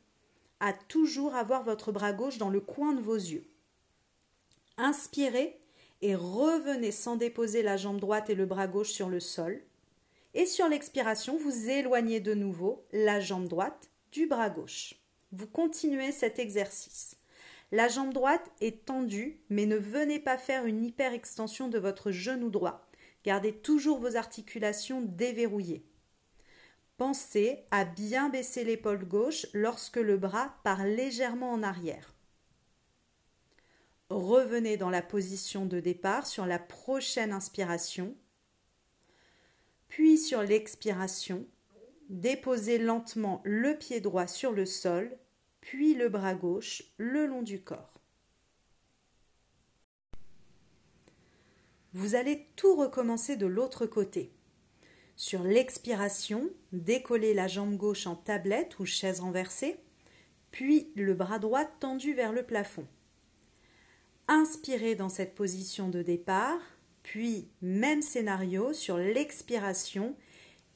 à 0.59 0.73
toujours 0.73 1.35
avoir 1.35 1.63
votre 1.63 1.91
bras 1.91 2.13
gauche 2.13 2.37
dans 2.37 2.49
le 2.49 2.61
coin 2.61 2.93
de 2.93 3.01
vos 3.01 3.15
yeux. 3.15 3.45
Inspirez 4.77 5.59
et 6.01 6.15
revenez 6.15 6.91
sans 6.91 7.15
déposer 7.15 7.63
la 7.63 7.77
jambe 7.77 7.99
droite 7.99 8.29
et 8.29 8.35
le 8.35 8.45
bras 8.45 8.67
gauche 8.67 8.91
sur 8.91 9.09
le 9.09 9.19
sol. 9.19 9.61
Et 10.33 10.45
sur 10.45 10.67
l'expiration, 10.67 11.37
vous 11.37 11.69
éloignez 11.69 12.19
de 12.19 12.33
nouveau 12.33 12.85
la 12.91 13.19
jambe 13.19 13.47
droite 13.47 13.89
du 14.11 14.27
bras 14.27 14.49
gauche. 14.49 14.95
Vous 15.31 15.47
continuez 15.47 16.11
cet 16.11 16.39
exercice. 16.39 17.17
La 17.71 17.87
jambe 17.87 18.13
droite 18.13 18.51
est 18.61 18.85
tendue, 18.85 19.41
mais 19.49 19.65
ne 19.65 19.77
venez 19.77 20.19
pas 20.19 20.37
faire 20.37 20.65
une 20.65 20.83
hyperextension 20.83 21.67
de 21.67 21.79
votre 21.79 22.11
genou 22.11 22.49
droit. 22.49 22.87
Gardez 23.23 23.53
toujours 23.53 23.99
vos 23.99 24.17
articulations 24.17 25.01
déverrouillées. 25.01 25.85
Pensez 26.97 27.65
à 27.71 27.83
bien 27.83 28.29
baisser 28.29 28.63
l'épaule 28.63 29.05
gauche 29.05 29.47
lorsque 29.53 29.97
le 29.97 30.17
bras 30.17 30.55
part 30.63 30.85
légèrement 30.85 31.51
en 31.51 31.63
arrière. 31.63 32.14
Revenez 34.09 34.77
dans 34.77 34.91
la 34.91 35.01
position 35.01 35.65
de 35.65 35.79
départ 35.79 36.27
sur 36.27 36.45
la 36.45 36.59
prochaine 36.59 37.31
inspiration. 37.31 38.15
Puis 39.87 40.17
sur 40.17 40.43
l'expiration, 40.43 41.47
déposez 42.09 42.77
lentement 42.77 43.41
le 43.45 43.75
pied 43.77 44.01
droit 44.01 44.27
sur 44.27 44.51
le 44.51 44.65
sol, 44.65 45.17
puis 45.59 45.95
le 45.95 46.09
bras 46.09 46.35
gauche 46.35 46.83
le 46.97 47.25
long 47.25 47.41
du 47.41 47.61
corps. 47.61 47.99
Vous 51.93 52.13
allez 52.13 52.45
tout 52.55 52.75
recommencer 52.75 53.37
de 53.37 53.47
l'autre 53.47 53.85
côté. 53.85 54.31
Sur 55.15 55.43
l'expiration, 55.43 56.49
décollez 56.73 57.33
la 57.33 57.47
jambe 57.47 57.77
gauche 57.77 58.05
en 58.05 58.15
tablette 58.15 58.77
ou 58.79 58.85
chaise 58.85 59.21
renversée, 59.21 59.77
puis 60.51 60.91
le 60.95 61.13
bras 61.13 61.39
droit 61.39 61.63
tendu 61.63 62.13
vers 62.13 62.33
le 62.33 62.43
plafond. 62.43 62.85
Inspirez 64.27 64.95
dans 64.95 65.09
cette 65.09 65.35
position 65.35 65.89
de 65.89 66.01
départ, 66.01 66.59
puis 67.03 67.47
même 67.61 68.01
scénario 68.01 68.73
sur 68.73 68.97
l'expiration, 68.97 70.15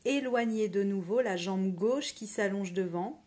éloignez 0.06 0.70
de 0.70 0.84
nouveau 0.84 1.22
la 1.22 1.36
jambe 1.36 1.74
gauche 1.74 2.14
qui 2.14 2.28
s'allonge 2.28 2.74
devant, 2.74 3.24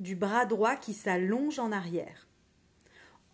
du 0.00 0.14
bras 0.14 0.44
droit 0.44 0.76
qui 0.76 0.92
s'allonge 0.92 1.58
en 1.58 1.72
arrière. 1.72 2.26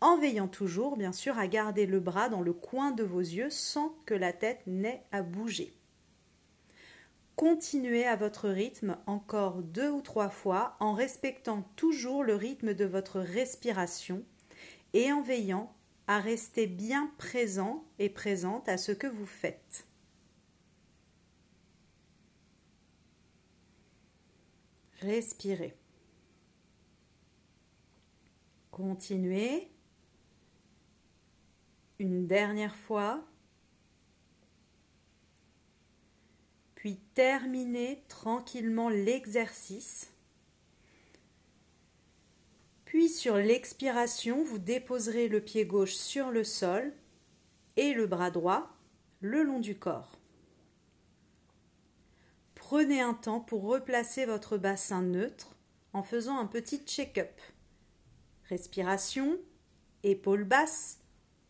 En 0.00 0.16
veillant 0.18 0.48
toujours, 0.48 0.96
bien 0.96 1.12
sûr, 1.12 1.36
à 1.38 1.48
garder 1.48 1.86
le 1.86 1.98
bras 1.98 2.28
dans 2.28 2.40
le 2.40 2.52
coin 2.52 2.92
de 2.92 3.02
vos 3.02 3.20
yeux 3.20 3.50
sans 3.50 3.96
que 4.06 4.14
la 4.14 4.32
tête 4.32 4.60
n'ait 4.66 5.04
à 5.10 5.22
bouger. 5.22 5.72
Continuez 7.34 8.04
à 8.04 8.14
votre 8.14 8.48
rythme 8.48 8.98
encore 9.06 9.62
deux 9.62 9.90
ou 9.90 10.00
trois 10.00 10.28
fois 10.28 10.76
en 10.78 10.92
respectant 10.92 11.62
toujours 11.74 12.22
le 12.22 12.36
rythme 12.36 12.74
de 12.74 12.84
votre 12.84 13.20
respiration 13.20 14.24
et 14.92 15.12
en 15.12 15.22
veillant 15.22 15.74
à 16.06 16.20
rester 16.20 16.66
bien 16.66 17.12
présent 17.18 17.84
et 17.98 18.08
présente 18.08 18.68
à 18.68 18.76
ce 18.76 18.92
que 18.92 19.06
vous 19.06 19.26
faites. 19.26 19.86
Respirez. 25.00 25.76
Continuez. 28.70 29.68
Une 31.98 32.26
dernière 32.26 32.76
fois. 32.76 33.24
Puis 36.74 36.96
terminez 37.14 38.02
tranquillement 38.08 38.88
l'exercice 38.88 40.11
puis 42.92 43.08
sur 43.08 43.38
l'expiration, 43.38 44.44
vous 44.44 44.58
déposerez 44.58 45.26
le 45.26 45.40
pied 45.40 45.64
gauche 45.64 45.94
sur 45.94 46.30
le 46.30 46.44
sol 46.44 46.92
et 47.78 47.94
le 47.94 48.06
bras 48.06 48.30
droit 48.30 48.68
le 49.22 49.42
long 49.42 49.60
du 49.60 49.78
corps. 49.78 50.18
Prenez 52.54 53.00
un 53.00 53.14
temps 53.14 53.40
pour 53.40 53.62
replacer 53.62 54.26
votre 54.26 54.58
bassin 54.58 55.00
neutre 55.00 55.56
en 55.94 56.02
faisant 56.02 56.38
un 56.38 56.44
petit 56.44 56.82
check-up. 56.84 57.40
Respiration, 58.50 59.38
épaules 60.02 60.44
basses, 60.44 60.98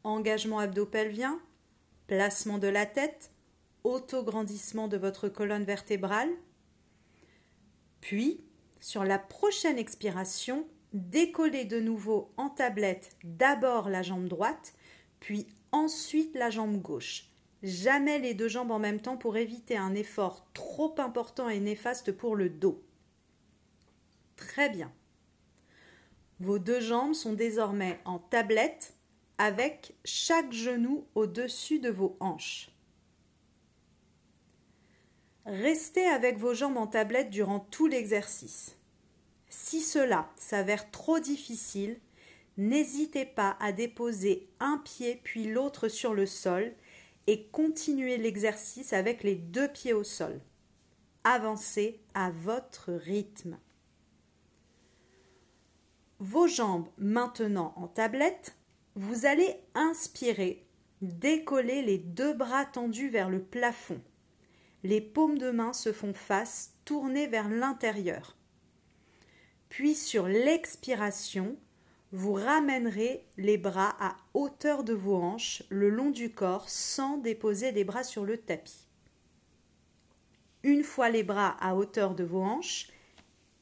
engagement 0.04 0.60
abdo-pelvien, 0.60 1.40
placement 2.06 2.58
de 2.58 2.68
la 2.68 2.86
tête, 2.86 3.32
autograndissement 3.82 4.86
de 4.86 4.96
votre 4.96 5.28
colonne 5.28 5.64
vertébrale. 5.64 6.30
Puis, 8.00 8.44
sur 8.78 9.02
la 9.02 9.18
prochaine 9.18 9.78
expiration, 9.78 10.68
décoller 10.92 11.64
de 11.64 11.80
nouveau 11.80 12.32
en 12.36 12.48
tablette 12.48 13.16
d'abord 13.24 13.88
la 13.88 14.02
jambe 14.02 14.28
droite, 14.28 14.74
puis 15.20 15.46
ensuite 15.70 16.34
la 16.34 16.50
jambe 16.50 16.80
gauche. 16.80 17.28
Jamais 17.62 18.18
les 18.18 18.34
deux 18.34 18.48
jambes 18.48 18.72
en 18.72 18.78
même 18.78 19.00
temps 19.00 19.16
pour 19.16 19.36
éviter 19.36 19.76
un 19.76 19.94
effort 19.94 20.46
trop 20.52 20.94
important 20.98 21.48
et 21.48 21.60
néfaste 21.60 22.12
pour 22.12 22.34
le 22.34 22.48
dos. 22.48 22.82
Très 24.36 24.68
bien. 24.68 24.92
Vos 26.40 26.58
deux 26.58 26.80
jambes 26.80 27.14
sont 27.14 27.34
désormais 27.34 28.00
en 28.04 28.18
tablette 28.18 28.94
avec 29.38 29.94
chaque 30.04 30.52
genou 30.52 31.06
au-dessus 31.14 31.78
de 31.78 31.88
vos 31.88 32.16
hanches. 32.18 32.70
Restez 35.46 36.06
avec 36.06 36.38
vos 36.38 36.54
jambes 36.54 36.76
en 36.76 36.86
tablette 36.86 37.30
durant 37.30 37.60
tout 37.60 37.86
l'exercice. 37.86 38.76
Si 39.54 39.82
cela 39.82 40.30
s'avère 40.34 40.90
trop 40.90 41.18
difficile, 41.18 42.00
n'hésitez 42.56 43.26
pas 43.26 43.58
à 43.60 43.70
déposer 43.70 44.48
un 44.60 44.78
pied 44.78 45.20
puis 45.22 45.44
l'autre 45.44 45.88
sur 45.88 46.14
le 46.14 46.24
sol 46.24 46.72
et 47.26 47.48
continuez 47.48 48.16
l'exercice 48.16 48.94
avec 48.94 49.22
les 49.22 49.34
deux 49.34 49.68
pieds 49.68 49.92
au 49.92 50.04
sol. 50.04 50.40
Avancez 51.24 52.00
à 52.14 52.30
votre 52.30 52.94
rythme. 52.94 53.58
Vos 56.18 56.46
jambes 56.46 56.88
maintenant 56.96 57.74
en 57.76 57.88
tablette, 57.88 58.56
vous 58.94 59.26
allez 59.26 59.54
inspirer, 59.74 60.66
décoller 61.02 61.82
les 61.82 61.98
deux 61.98 62.32
bras 62.32 62.64
tendus 62.64 63.10
vers 63.10 63.28
le 63.28 63.42
plafond. 63.42 64.00
Les 64.82 65.02
paumes 65.02 65.36
de 65.36 65.50
main 65.50 65.74
se 65.74 65.92
font 65.92 66.14
face, 66.14 66.72
tournées 66.86 67.26
vers 67.26 67.50
l'intérieur. 67.50 68.38
Puis 69.72 69.94
sur 69.94 70.26
l'expiration, 70.28 71.56
vous 72.12 72.34
ramènerez 72.34 73.24
les 73.38 73.56
bras 73.56 73.96
à 73.98 74.18
hauteur 74.34 74.84
de 74.84 74.92
vos 74.92 75.16
hanches 75.16 75.62
le 75.70 75.88
long 75.88 76.10
du 76.10 76.30
corps 76.30 76.68
sans 76.68 77.16
déposer 77.16 77.72
les 77.72 77.82
bras 77.82 78.04
sur 78.04 78.26
le 78.26 78.36
tapis. 78.36 78.86
Une 80.62 80.82
fois 80.82 81.08
les 81.08 81.22
bras 81.22 81.56
à 81.58 81.74
hauteur 81.74 82.14
de 82.14 82.22
vos 82.22 82.42
hanches, 82.42 82.88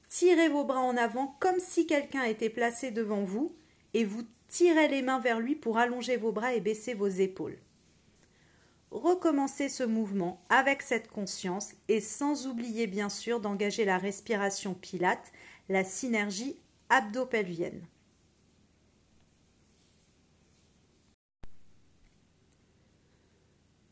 tirez 0.09 0.49
vos 0.49 0.65
bras 0.65 0.81
en 0.81 0.97
avant 0.97 1.37
comme 1.39 1.61
si 1.61 1.87
quelqu'un 1.87 2.25
était 2.25 2.51
placé 2.51 2.91
devant 2.91 3.23
vous 3.23 3.55
et 3.95 4.05
vous 4.05 4.25
tirez 4.49 4.89
les 4.89 5.03
mains 5.03 5.21
vers 5.21 5.39
lui 5.39 5.55
pour 5.55 5.79
allonger 5.79 6.17
vos 6.17 6.33
bras 6.33 6.55
et 6.55 6.61
baisser 6.61 6.93
vos 6.93 7.07
épaules. 7.07 7.61
Recommencez 8.91 9.69
ce 9.69 9.85
mouvement 9.85 10.43
avec 10.49 10.83
cette 10.83 11.07
conscience 11.07 11.75
et 11.87 12.01
sans 12.01 12.49
oublier 12.49 12.89
bien 12.89 13.09
sûr 13.09 13.39
d'engager 13.39 13.85
la 13.85 13.99
respiration 13.99 14.75
pilate, 14.75 15.31
la 15.71 15.85
synergie 15.85 16.57
abdo-pelvienne. 16.89 17.87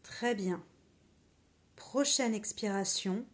Très 0.03 0.35
bien. 0.35 0.61
Prochaine 1.77 2.35
expiration. 2.35 3.25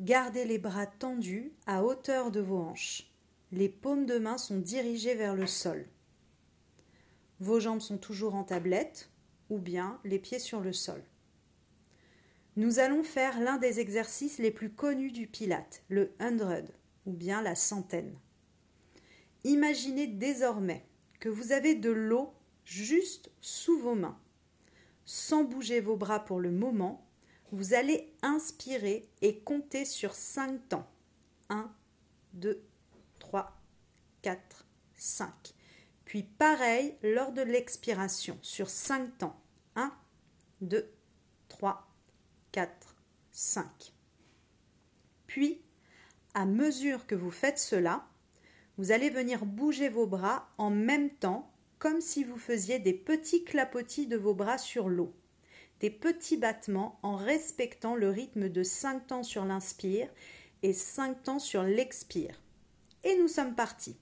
Gardez 0.00 0.44
les 0.44 0.58
bras 0.58 0.86
tendus 0.86 1.52
à 1.66 1.84
hauteur 1.84 2.32
de 2.32 2.40
vos 2.40 2.58
hanches. 2.58 3.08
Les 3.52 3.68
paumes 3.68 4.06
de 4.06 4.18
main 4.18 4.38
sont 4.38 4.58
dirigées 4.58 5.14
vers 5.14 5.36
le 5.36 5.46
sol. 5.46 5.86
Vos 7.38 7.60
jambes 7.60 7.80
sont 7.80 7.98
toujours 7.98 8.34
en 8.34 8.42
tablette 8.42 9.08
ou 9.50 9.58
bien 9.58 10.00
les 10.02 10.18
pieds 10.18 10.40
sur 10.40 10.60
le 10.60 10.72
sol. 10.72 11.04
Nous 12.56 12.80
allons 12.80 13.04
faire 13.04 13.38
l'un 13.38 13.58
des 13.58 13.78
exercices 13.78 14.38
les 14.38 14.50
plus 14.50 14.72
connus 14.72 15.12
du 15.12 15.28
Pilate, 15.28 15.84
le 15.88 16.12
hundred 16.18 16.66
ou 17.06 17.12
bien 17.12 17.42
la 17.42 17.54
centaine. 17.54 18.16
Imaginez 19.44 20.06
désormais 20.06 20.86
que 21.20 21.28
vous 21.28 21.52
avez 21.52 21.74
de 21.74 21.90
l'eau 21.90 22.32
juste 22.64 23.30
sous 23.40 23.78
vos 23.78 23.94
mains. 23.94 24.18
Sans 25.04 25.44
bouger 25.44 25.80
vos 25.80 25.96
bras 25.96 26.24
pour 26.24 26.40
le 26.40 26.50
moment, 26.50 27.06
vous 27.50 27.74
allez 27.74 28.12
inspirer 28.22 29.08
et 29.20 29.40
compter 29.40 29.84
sur 29.84 30.14
5 30.14 30.68
temps. 30.68 30.88
1, 31.48 31.70
2, 32.34 32.62
3, 33.18 33.60
4, 34.22 34.66
5. 34.94 35.54
Puis 36.04 36.22
pareil 36.22 36.96
lors 37.02 37.32
de 37.32 37.42
l'expiration 37.42 38.38
sur 38.42 38.70
5 38.70 39.18
temps. 39.18 39.40
1, 39.76 39.92
2, 40.60 40.90
3, 41.48 41.88
4, 42.52 42.96
5. 43.32 43.92
Puis, 45.26 45.62
à 46.34 46.44
mesure 46.44 47.06
que 47.06 47.14
vous 47.14 47.30
faites 47.30 47.58
cela, 47.58 48.06
vous 48.78 48.92
allez 48.92 49.10
venir 49.10 49.44
bouger 49.44 49.88
vos 49.88 50.06
bras 50.06 50.48
en 50.58 50.70
même 50.70 51.10
temps 51.10 51.52
comme 51.78 52.00
si 52.00 52.24
vous 52.24 52.38
faisiez 52.38 52.78
des 52.78 52.94
petits 52.94 53.44
clapotis 53.44 54.06
de 54.06 54.16
vos 54.16 54.34
bras 54.34 54.58
sur 54.58 54.88
l'eau. 54.88 55.12
Des 55.80 55.90
petits 55.90 56.36
battements 56.36 57.00
en 57.02 57.16
respectant 57.16 57.96
le 57.96 58.08
rythme 58.08 58.48
de 58.48 58.62
5 58.62 59.06
temps 59.08 59.22
sur 59.24 59.44
l'inspire 59.44 60.08
et 60.62 60.72
5 60.72 61.22
temps 61.24 61.38
sur 61.40 61.64
l'expire. 61.64 62.40
Et 63.02 63.16
nous 63.18 63.26
sommes 63.26 63.56
partis. 63.56 63.96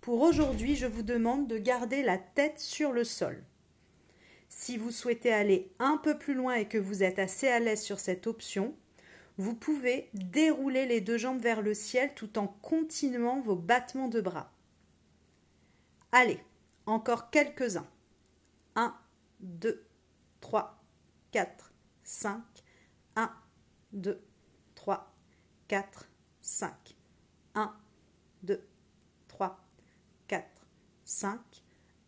Pour 0.00 0.22
aujourd'hui, 0.22 0.74
je 0.74 0.86
vous 0.86 1.02
demande 1.02 1.46
de 1.46 1.58
garder 1.58 2.02
la 2.02 2.18
tête 2.18 2.58
sur 2.58 2.90
le 2.90 3.04
sol. 3.04 3.44
Si 4.48 4.76
vous 4.76 4.90
souhaitez 4.90 5.32
aller 5.32 5.70
un 5.78 5.96
peu 5.96 6.18
plus 6.18 6.34
loin 6.34 6.54
et 6.54 6.68
que 6.68 6.78
vous 6.78 7.02
êtes 7.02 7.18
assez 7.18 7.48
à 7.48 7.58
l'aise 7.58 7.82
sur 7.82 8.00
cette 8.00 8.26
option, 8.26 8.74
vous 9.38 9.54
pouvez 9.54 10.10
dérouler 10.14 10.86
les 10.86 11.00
deux 11.00 11.18
jambes 11.18 11.40
vers 11.40 11.62
le 11.62 11.74
ciel 11.74 12.14
tout 12.14 12.38
en 12.38 12.46
continuant 12.46 13.40
vos 13.40 13.56
battements 13.56 14.08
de 14.08 14.20
bras. 14.20 14.52
Allez, 16.12 16.38
encore 16.86 17.30
quelques-uns. 17.30 17.88
1, 18.74 18.94
2, 19.40 19.86
3, 20.40 20.82
4, 21.30 21.72
5. 22.04 22.42
1, 23.16 23.32
2, 23.92 24.22
3, 24.74 25.14
4, 25.68 26.08
5. 26.40 26.96
1, 27.54 27.74
2, 28.42 28.68
3, 29.28 29.64
4, 30.28 30.66
5. 31.04 31.40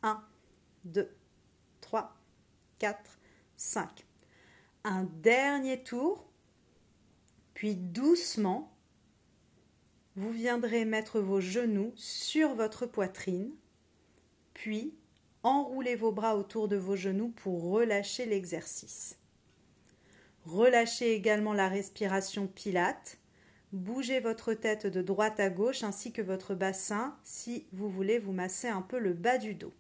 1, 0.03 0.25
2, 0.85 1.17
3, 1.81 2.17
4, 2.79 3.19
5. 3.57 4.07
Un 4.85 5.05
dernier 5.05 5.83
tour, 5.83 6.29
puis 7.55 7.77
doucement, 7.77 8.77
vous 10.17 10.31
viendrez 10.31 10.85
mettre 10.85 11.21
vos 11.21 11.41
genoux 11.41 11.93
sur 11.97 12.55
votre 12.55 12.87
poitrine 12.87 13.53
puis 14.55 14.95
enroulez 15.43 15.97
vos 15.97 16.13
bras 16.13 16.37
autour 16.37 16.69
de 16.69 16.77
vos 16.77 16.97
genoux 16.97 17.31
pour 17.31 17.71
relâcher 17.71 18.25
l'exercice. 18.25 19.19
Relâchez 20.47 21.13
également 21.15 21.53
la 21.53 21.69
respiration 21.69 22.47
pilate. 22.47 23.19
Bougez 23.73 24.21
votre 24.21 24.55
tête 24.55 24.87
de 24.87 25.03
droite 25.03 25.41
à 25.41 25.51
gauche 25.51 25.83
ainsi 25.83 26.13
que 26.13 26.23
votre 26.23 26.55
bassin 26.55 27.19
si 27.25 27.67
vous 27.73 27.91
voulez 27.91 28.19
vous 28.19 28.33
masser 28.33 28.69
un 28.69 28.83
peu 28.83 28.99
le 28.99 29.13
bas 29.13 29.39
du 29.39 29.55
dos. 29.55 29.73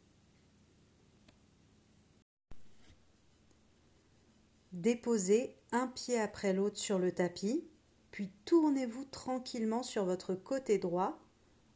Déposez 4.73 5.55
un 5.75 5.89
pied 5.89 6.21
après 6.21 6.53
l'autre 6.53 6.79
sur 6.79 7.01
le 7.01 7.11
tapis, 7.11 7.65
puis 8.13 8.31
tournez-vous 8.45 9.05
tranquillement 9.07 9.83
sur 9.83 10.05
votre 10.05 10.37
côté 10.37 10.79
droit 10.79 11.19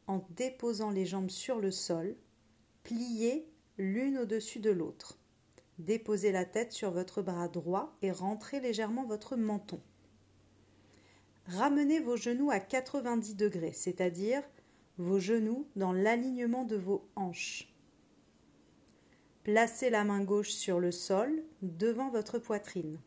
en 0.06 0.24
déposant 0.30 0.90
les 0.90 1.04
jambes 1.04 1.30
sur 1.30 1.58
le 1.58 1.72
sol 1.72 2.16
Pliez 2.84 3.50
l'une 3.76 4.18
au-dessus 4.18 4.60
de 4.60 4.70
l'autre. 4.70 5.18
Déposez 5.78 6.30
la 6.30 6.44
tête 6.44 6.72
sur 6.72 6.92
votre 6.92 7.22
bras 7.22 7.48
droit 7.48 7.94
et 8.00 8.12
rentrez 8.12 8.60
légèrement 8.60 9.04
votre 9.04 9.36
menton. 9.36 9.80
Ramenez 11.46 11.98
vos 11.98 12.16
genoux 12.16 12.50
à 12.50 12.60
90 12.60 13.34
degrés, 13.34 13.72
c'est-à-dire 13.72 14.42
vos 14.96 15.18
genoux 15.18 15.66
dans 15.74 15.92
l'alignement 15.92 16.64
de 16.64 16.76
vos 16.76 17.08
hanches. 17.16 17.74
Placez 19.42 19.90
la 19.90 20.04
main 20.04 20.22
gauche 20.22 20.50
sur 20.50 20.78
le 20.78 20.92
sol 20.92 21.42
devant 21.62 22.10
votre 22.10 22.38
poitrine. 22.38 22.98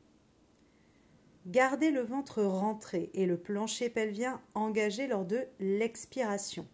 Gardez 1.47 1.89
le 1.89 2.01
ventre 2.01 2.43
rentré 2.43 3.09
et 3.13 3.25
le 3.25 3.37
plancher 3.37 3.89
pelvien 3.89 4.41
engagé 4.53 5.07
lors 5.07 5.25
de 5.25 5.43
l'expiration. 5.59 6.67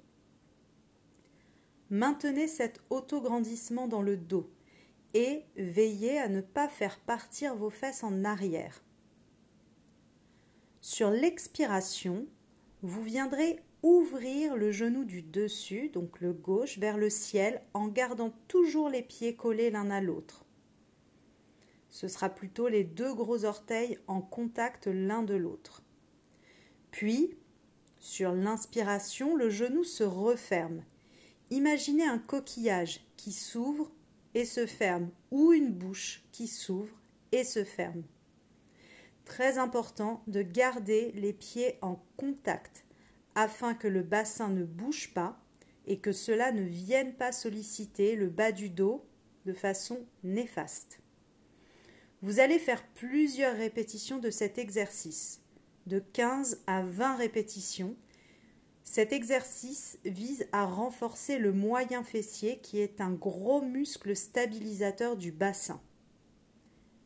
Maintenez 1.89 2.47
cet 2.47 2.81
autograndissement 2.89 3.87
dans 3.87 4.01
le 4.01 4.17
dos 4.17 4.51
et 5.13 5.45
veillez 5.55 6.19
à 6.19 6.27
ne 6.27 6.41
pas 6.41 6.67
faire 6.67 6.99
partir 6.99 7.55
vos 7.55 7.69
fesses 7.69 8.03
en 8.03 8.25
arrière. 8.25 8.83
Sur 10.81 11.11
l'expiration, 11.11 12.27
vous 12.81 13.03
viendrez 13.03 13.61
ouvrir 13.83 14.57
le 14.57 14.71
genou 14.71 15.05
du 15.05 15.21
dessus, 15.21 15.89
donc 15.89 16.19
le 16.19 16.33
gauche, 16.33 16.77
vers 16.77 16.97
le 16.97 17.09
ciel 17.09 17.61
en 17.73 17.87
gardant 17.87 18.33
toujours 18.47 18.89
les 18.89 19.01
pieds 19.01 19.35
collés 19.35 19.71
l'un 19.71 19.89
à 19.89 20.01
l'autre. 20.01 20.46
Ce 21.97 22.07
sera 22.07 22.29
plutôt 22.29 22.67
les 22.67 22.83
deux 22.83 23.11
gros 23.15 23.43
orteils 23.43 23.97
en 24.05 24.21
contact 24.21 24.85
l'un 24.85 25.23
de 25.23 25.33
l'autre. 25.33 25.81
Puis, 26.91 27.35
sur 27.99 28.33
l'inspiration, 28.33 29.35
le 29.35 29.49
genou 29.49 29.83
se 29.83 30.03
referme 30.03 30.83
Imaginez 31.49 32.05
un 32.05 32.19
coquillage 32.19 33.03
qui 33.17 33.31
s'ouvre 33.31 33.89
et 34.35 34.45
se 34.45 34.67
ferme, 34.67 35.09
ou 35.31 35.53
une 35.53 35.73
bouche 35.73 36.23
qui 36.31 36.45
s'ouvre 36.45 37.01
et 37.31 37.43
se 37.43 37.63
ferme. 37.63 38.03
Très 39.25 39.57
important 39.57 40.21
de 40.27 40.43
garder 40.43 41.11
les 41.15 41.33
pieds 41.33 41.79
en 41.81 41.99
contact 42.15 42.85
afin 43.33 43.73
que 43.73 43.87
le 43.87 44.03
bassin 44.03 44.49
ne 44.49 44.65
bouge 44.65 45.15
pas 45.15 45.41
et 45.87 45.97
que 45.97 46.11
cela 46.11 46.51
ne 46.51 46.61
vienne 46.61 47.15
pas 47.15 47.31
solliciter 47.31 48.15
le 48.15 48.29
bas 48.29 48.51
du 48.51 48.69
dos 48.69 49.03
de 49.47 49.53
façon 49.53 50.05
néfaste. 50.23 51.01
Vous 52.21 52.39
allez 52.39 52.59
faire 52.59 52.85
plusieurs 52.95 53.55
répétitions 53.55 54.17
de 54.17 54.29
cet 54.29 54.57
exercice, 54.57 55.41
de 55.85 55.99
15 55.99 56.63
à 56.65 56.81
20 56.81 57.15
répétitions, 57.15 57.95
cet 58.89 59.11
exercice 59.11 59.99
vise 60.05 60.47
à 60.53 60.65
renforcer 60.65 61.39
le 61.39 61.51
moyen 61.51 62.03
fessier 62.03 62.59
qui 62.59 62.79
est 62.79 63.01
un 63.01 63.11
gros 63.11 63.61
muscle 63.61 64.15
stabilisateur 64.15 65.17
du 65.17 65.33
bassin. 65.33 65.81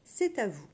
C'est 0.04 0.38
à 0.38 0.48
vous. 0.48 0.71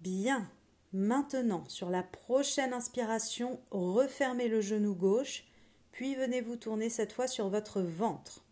Bien. 0.00 0.50
Maintenant, 0.92 1.64
sur 1.68 1.90
la 1.90 2.02
prochaine 2.02 2.72
inspiration, 2.72 3.60
refermez 3.70 4.48
le 4.48 4.60
genou 4.60 4.94
gauche, 4.94 5.44
puis 5.92 6.14
venez 6.14 6.40
vous 6.40 6.56
tourner 6.56 6.88
cette 6.88 7.12
fois 7.12 7.26
sur 7.26 7.48
votre 7.48 7.82
ventre. 7.82 8.44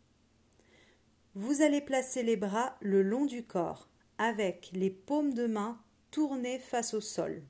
Vous 1.35 1.63
allez 1.63 1.81
placer 1.81 2.23
les 2.23 2.37
bras 2.37 2.77
le 2.81 3.03
long 3.03 3.25
du 3.25 3.45
corps, 3.45 3.89
avec 4.19 4.71
les 4.73 4.91
paumes 4.91 5.33
de 5.33 5.47
main 5.47 5.81
tournées 6.11 6.59
face 6.59 6.95
au 6.95 7.01
sol. 7.01 7.43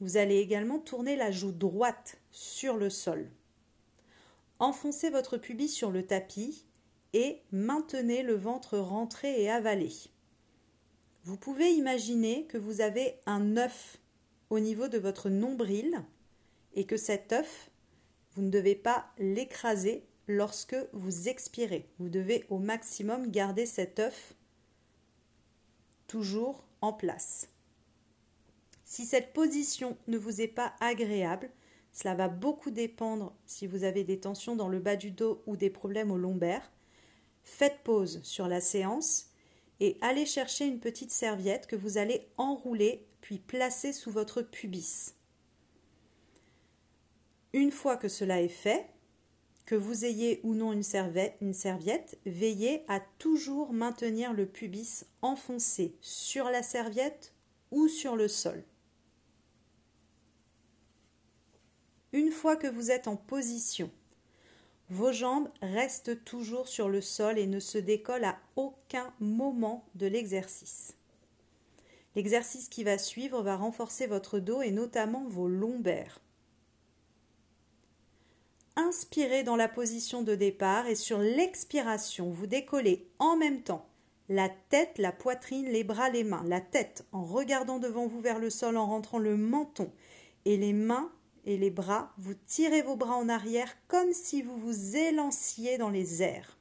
Vous 0.00 0.16
allez 0.16 0.38
également 0.38 0.78
tourner 0.78 1.16
la 1.16 1.30
joue 1.30 1.52
droite 1.52 2.18
sur 2.30 2.76
le 2.76 2.90
sol. 2.90 3.30
Enfoncez 4.58 5.10
votre 5.10 5.36
pubis 5.36 5.68
sur 5.68 5.90
le 5.90 6.06
tapis 6.06 6.64
et 7.12 7.42
maintenez 7.52 8.22
le 8.22 8.34
ventre 8.34 8.78
rentré 8.78 9.42
et 9.42 9.50
avalé. 9.50 9.90
Vous 11.24 11.38
pouvez 11.38 11.72
imaginer 11.72 12.44
que 12.46 12.58
vous 12.58 12.82
avez 12.82 13.14
un 13.24 13.56
œuf 13.56 13.98
au 14.50 14.60
niveau 14.60 14.88
de 14.88 14.98
votre 14.98 15.30
nombril 15.30 16.02
et 16.74 16.84
que 16.84 16.98
cet 16.98 17.32
œuf, 17.32 17.70
vous 18.34 18.42
ne 18.42 18.50
devez 18.50 18.74
pas 18.74 19.06
l'écraser 19.18 20.04
lorsque 20.28 20.76
vous 20.92 21.28
expirez. 21.28 21.88
Vous 21.98 22.10
devez 22.10 22.44
au 22.50 22.58
maximum 22.58 23.30
garder 23.30 23.64
cet 23.64 24.00
œuf 24.00 24.34
toujours 26.08 26.62
en 26.82 26.92
place. 26.92 27.48
Si 28.84 29.06
cette 29.06 29.32
position 29.32 29.96
ne 30.08 30.18
vous 30.18 30.42
est 30.42 30.48
pas 30.48 30.74
agréable, 30.80 31.48
cela 31.90 32.14
va 32.14 32.28
beaucoup 32.28 32.70
dépendre 32.70 33.34
si 33.46 33.66
vous 33.66 33.84
avez 33.84 34.04
des 34.04 34.20
tensions 34.20 34.56
dans 34.56 34.68
le 34.68 34.78
bas 34.78 34.96
du 34.96 35.10
dos 35.10 35.42
ou 35.46 35.56
des 35.56 35.70
problèmes 35.70 36.10
au 36.10 36.18
lombaire. 36.18 36.70
Faites 37.42 37.78
pause 37.82 38.20
sur 38.22 38.46
la 38.46 38.60
séance 38.60 39.30
et 39.84 39.98
allez 40.00 40.24
chercher 40.24 40.64
une 40.64 40.80
petite 40.80 41.10
serviette 41.10 41.66
que 41.66 41.76
vous 41.76 41.98
allez 41.98 42.26
enrouler 42.38 43.06
puis 43.20 43.38
placer 43.38 43.92
sous 43.92 44.10
votre 44.10 44.40
pubis. 44.40 45.12
Une 47.52 47.70
fois 47.70 47.98
que 47.98 48.08
cela 48.08 48.40
est 48.40 48.48
fait, 48.48 48.88
que 49.66 49.74
vous 49.74 50.06
ayez 50.06 50.40
ou 50.42 50.54
non 50.54 50.72
une 50.72 50.82
serviette, 50.82 51.36
une 51.42 51.52
veillez 52.24 52.82
à 52.88 53.00
toujours 53.18 53.74
maintenir 53.74 54.32
le 54.32 54.46
pubis 54.46 55.04
enfoncé 55.20 55.96
sur 56.00 56.46
la 56.46 56.62
serviette 56.62 57.34
ou 57.70 57.86
sur 57.86 58.16
le 58.16 58.28
sol. 58.28 58.64
Une 62.12 62.30
fois 62.30 62.56
que 62.56 62.68
vous 62.68 62.90
êtes 62.90 63.06
en 63.06 63.16
position, 63.16 63.90
vos 64.90 65.12
jambes 65.12 65.48
restent 65.62 66.24
toujours 66.24 66.68
sur 66.68 66.88
le 66.88 67.00
sol 67.00 67.38
et 67.38 67.46
ne 67.46 67.60
se 67.60 67.78
décollent 67.78 68.24
à 68.24 68.38
aucun 68.56 69.12
moment 69.20 69.84
de 69.94 70.06
l'exercice. 70.06 70.94
L'exercice 72.14 72.68
qui 72.68 72.84
va 72.84 72.98
suivre 72.98 73.42
va 73.42 73.56
renforcer 73.56 74.06
votre 74.06 74.38
dos 74.38 74.62
et 74.62 74.70
notamment 74.70 75.24
vos 75.26 75.48
lombaires. 75.48 76.20
Inspirez 78.76 79.42
dans 79.42 79.56
la 79.56 79.68
position 79.68 80.22
de 80.22 80.34
départ 80.34 80.86
et 80.86 80.96
sur 80.96 81.18
l'expiration, 81.18 82.30
vous 82.30 82.46
décollez 82.46 83.08
en 83.18 83.36
même 83.36 83.62
temps 83.62 83.86
la 84.28 84.48
tête, 84.48 84.98
la 84.98 85.12
poitrine, 85.12 85.66
les 85.66 85.84
bras, 85.84 86.08
les 86.08 86.24
mains. 86.24 86.44
La 86.46 86.60
tête 86.60 87.04
en 87.12 87.24
regardant 87.24 87.78
devant 87.78 88.06
vous 88.06 88.20
vers 88.20 88.38
le 88.38 88.50
sol, 88.50 88.76
en 88.76 88.86
rentrant 88.86 89.18
le 89.18 89.36
menton 89.36 89.90
et 90.44 90.56
les 90.56 90.72
mains 90.72 91.10
et 91.44 91.56
les 91.56 91.70
bras, 91.70 92.12
vous 92.18 92.34
tirez 92.46 92.82
vos 92.82 92.96
bras 92.96 93.16
en 93.16 93.28
arrière 93.28 93.74
comme 93.88 94.12
si 94.12 94.42
vous 94.42 94.56
vous 94.56 94.96
élanciez 94.96 95.78
dans 95.78 95.90
les 95.90 96.22
airs. 96.22 96.58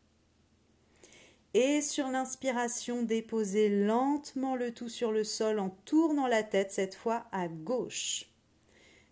Et 1.54 1.82
sur 1.82 2.08
l'inspiration, 2.08 3.04
déposez 3.04 3.69
lentement 3.69 4.56
le 4.56 4.74
tout 4.74 4.89
sur 4.89 5.12
le 5.12 5.24
sol 5.24 5.60
en 5.60 5.69
tournant 5.86 6.28
la 6.28 6.43
tête 6.43 6.72
cette 6.72 6.96
fois 6.96 7.26
à 7.32 7.48
gauche. 7.48 8.26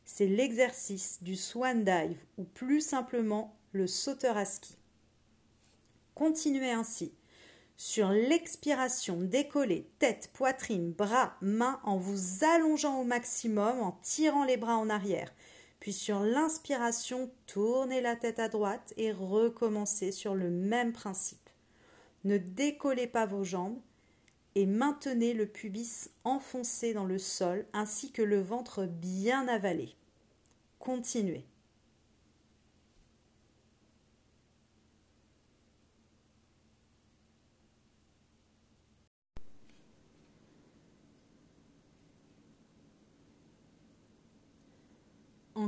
C'est 0.06 0.28
l'exercice 0.28 1.22
du 1.22 1.36
swan 1.36 1.84
dive 1.84 2.18
ou 2.38 2.44
plus 2.44 2.82
simplement 2.82 3.56
le 3.72 3.88
sauteur 3.88 4.38
à 4.38 4.46
ski. 4.46 4.76
Continuez 6.16 6.72
ainsi. 6.72 7.14
Sur 7.78 8.10
l'expiration, 8.10 9.18
décollez 9.22 9.88
tête, 9.98 10.30
poitrine, 10.34 10.92
bras, 10.92 11.36
mains 11.42 11.80
en 11.84 11.98
vous 11.98 12.44
allongeant 12.44 13.00
au 13.00 13.04
maximum, 13.04 13.80
en 13.80 13.98
tirant 14.04 14.44
les 14.44 14.58
bras 14.58 14.78
en 14.78 14.90
arrière. 14.90 15.34
Puis 15.82 15.94
sur 15.94 16.20
l'inspiration, 16.20 17.32
tournez 17.48 18.02
la 18.02 18.16
tête 18.16 18.38
à 18.38 18.48
droite 18.48 18.94
et 18.98 19.12
recommencez 19.12 20.12
sur 20.12 20.36
le 20.36 20.52
même 20.52 20.94
principe. 20.94 21.50
Ne 22.24 22.38
décollez 22.38 23.08
pas 23.08 23.26
vos 23.26 23.44
jambes 23.44 23.80
et 24.54 24.68
maintenez 24.68 25.34
le 25.34 25.48
pubis 25.48 26.12
enfoncé 26.24 26.94
dans 26.94 27.06
le 27.06 27.18
sol 27.18 27.66
ainsi 27.74 28.12
que 28.12 28.22
le 28.22 28.40
ventre 28.40 28.86
bien 28.86 29.48
avalé. 29.48 29.96
Continuez. 30.78 31.46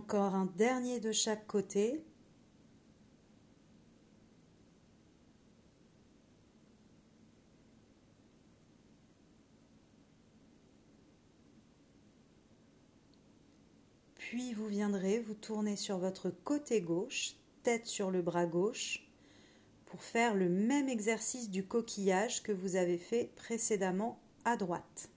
Encore 0.03 0.35
un 0.35 0.51
dernier 0.57 0.99
de 0.99 1.13
chaque 1.13 1.47
côté. 1.47 2.03
Puis 14.15 14.51
vous 14.51 14.67
viendrez 14.67 15.19
vous 15.19 15.35
tourner 15.35 15.77
sur 15.77 15.97
votre 15.97 16.29
côté 16.29 16.81
gauche, 16.81 17.35
tête 17.63 17.85
sur 17.85 18.11
le 18.11 18.21
bras 18.21 18.45
gauche, 18.45 19.09
pour 19.85 20.03
faire 20.03 20.35
le 20.35 20.49
même 20.49 20.89
exercice 20.89 21.49
du 21.49 21.65
coquillage 21.65 22.43
que 22.43 22.51
vous 22.51 22.75
avez 22.75 22.97
fait 22.97 23.31
précédemment 23.37 24.19
à 24.43 24.57
droite. 24.57 25.09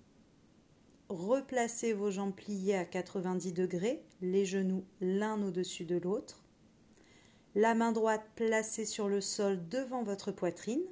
Replacez 1.08 1.92
vos 1.92 2.12
jambes 2.12 2.36
pliées 2.36 2.76
à 2.76 2.84
90 2.84 3.52
degrés, 3.52 4.05
les 4.20 4.44
genoux 4.44 4.84
l'un 5.00 5.42
au-dessus 5.42 5.84
de 5.84 5.96
l'autre. 5.96 6.44
La 7.54 7.74
main 7.74 7.92
droite 7.92 8.26
placée 8.34 8.84
sur 8.84 9.08
le 9.08 9.20
sol 9.20 9.66
devant 9.68 10.02
votre 10.02 10.30
poitrine. 10.32 10.84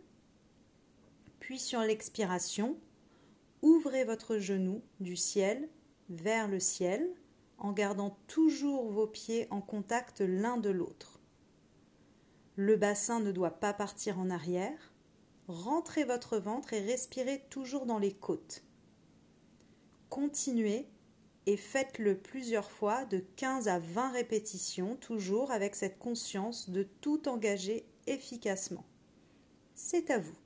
Puis 1.40 1.58
sur 1.58 1.80
l'expiration, 1.80 2.78
ouvrez 3.62 4.04
votre 4.04 4.38
genou 4.38 4.82
du 5.00 5.16
ciel 5.16 5.68
vers 6.08 6.48
le 6.48 6.60
ciel 6.60 7.06
en 7.58 7.72
gardant 7.72 8.16
toujours 8.26 8.90
vos 8.90 9.06
pieds 9.06 9.46
en 9.50 9.60
contact 9.60 10.20
l'un 10.20 10.56
de 10.56 10.70
l'autre. 10.70 11.20
Le 12.56 12.76
bassin 12.76 13.20
ne 13.20 13.32
doit 13.32 13.58
pas 13.58 13.72
partir 13.72 14.18
en 14.18 14.30
arrière. 14.30 14.92
Rentrez 15.48 16.04
votre 16.04 16.38
ventre 16.38 16.72
et 16.72 16.80
respirez 16.80 17.44
toujours 17.50 17.84
dans 17.84 17.98
les 17.98 18.12
côtes. 18.12 18.62
Continuez 20.08 20.86
et 21.46 21.56
faites-le 21.56 22.16
plusieurs 22.16 22.70
fois 22.70 23.04
de 23.04 23.18
15 23.36 23.68
à 23.68 23.78
20 23.78 24.12
répétitions, 24.12 24.96
toujours 24.96 25.50
avec 25.50 25.74
cette 25.74 25.98
conscience 25.98 26.70
de 26.70 26.84
tout 27.00 27.28
engager 27.28 27.84
efficacement. 28.06 28.84
C'est 29.74 30.10
à 30.10 30.18
vous. 30.18 30.36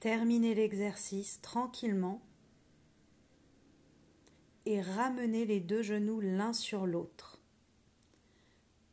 Terminez 0.00 0.54
l'exercice 0.54 1.42
tranquillement 1.42 2.22
et 4.64 4.80
ramenez 4.80 5.44
les 5.44 5.60
deux 5.60 5.82
genoux 5.82 6.20
l'un 6.20 6.54
sur 6.54 6.86
l'autre. 6.86 7.38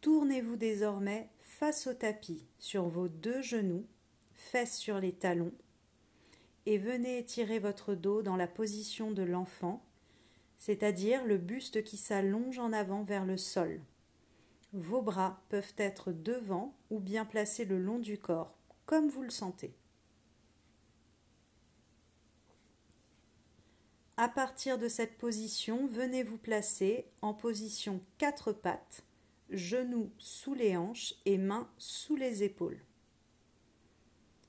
Tournez-vous 0.01 0.57
désormais 0.57 1.29
face 1.39 1.87
au 1.87 1.93
tapis 1.93 2.45
sur 2.59 2.89
vos 2.89 3.07
deux 3.07 3.41
genoux, 3.41 3.85
fesses 4.33 4.77
sur 4.77 4.99
les 4.99 5.13
talons, 5.13 5.53
et 6.65 6.77
venez 6.77 7.19
étirer 7.19 7.59
votre 7.59 7.95
dos 7.95 8.21
dans 8.21 8.35
la 8.35 8.47
position 8.47 9.09
de 9.11 9.23
l'enfant, 9.23 9.81
c'est-à-dire 10.57 11.23
le 11.23 11.37
buste 11.37 11.85
qui 11.85 11.95
s'allonge 11.95 12.59
en 12.59 12.73
avant 12.73 13.03
vers 13.03 13.23
le 13.23 13.37
sol. 13.37 13.79
Vos 14.73 15.01
bras 15.01 15.41
peuvent 15.47 15.73
être 15.77 16.11
devant 16.11 16.75
ou 16.89 16.99
bien 16.99 17.23
placés 17.23 17.63
le 17.63 17.79
long 17.79 17.99
du 17.99 18.17
corps, 18.17 18.57
comme 18.85 19.07
vous 19.07 19.23
le 19.23 19.29
sentez. 19.29 19.73
À 24.19 24.27
partir 24.27 24.79
de 24.79 24.87
cette 24.87 25.19
position, 25.19 25.85
venez 25.85 26.23
vous 26.23 26.39
placer 26.39 27.05
en 27.21 27.35
position 27.35 28.01
quatre 28.17 28.51
pattes, 28.51 29.03
genoux 29.51 30.11
sous 30.17 30.55
les 30.55 30.75
hanches 30.75 31.13
et 31.25 31.37
mains 31.37 31.69
sous 31.77 32.15
les 32.15 32.43
épaules. 32.43 32.79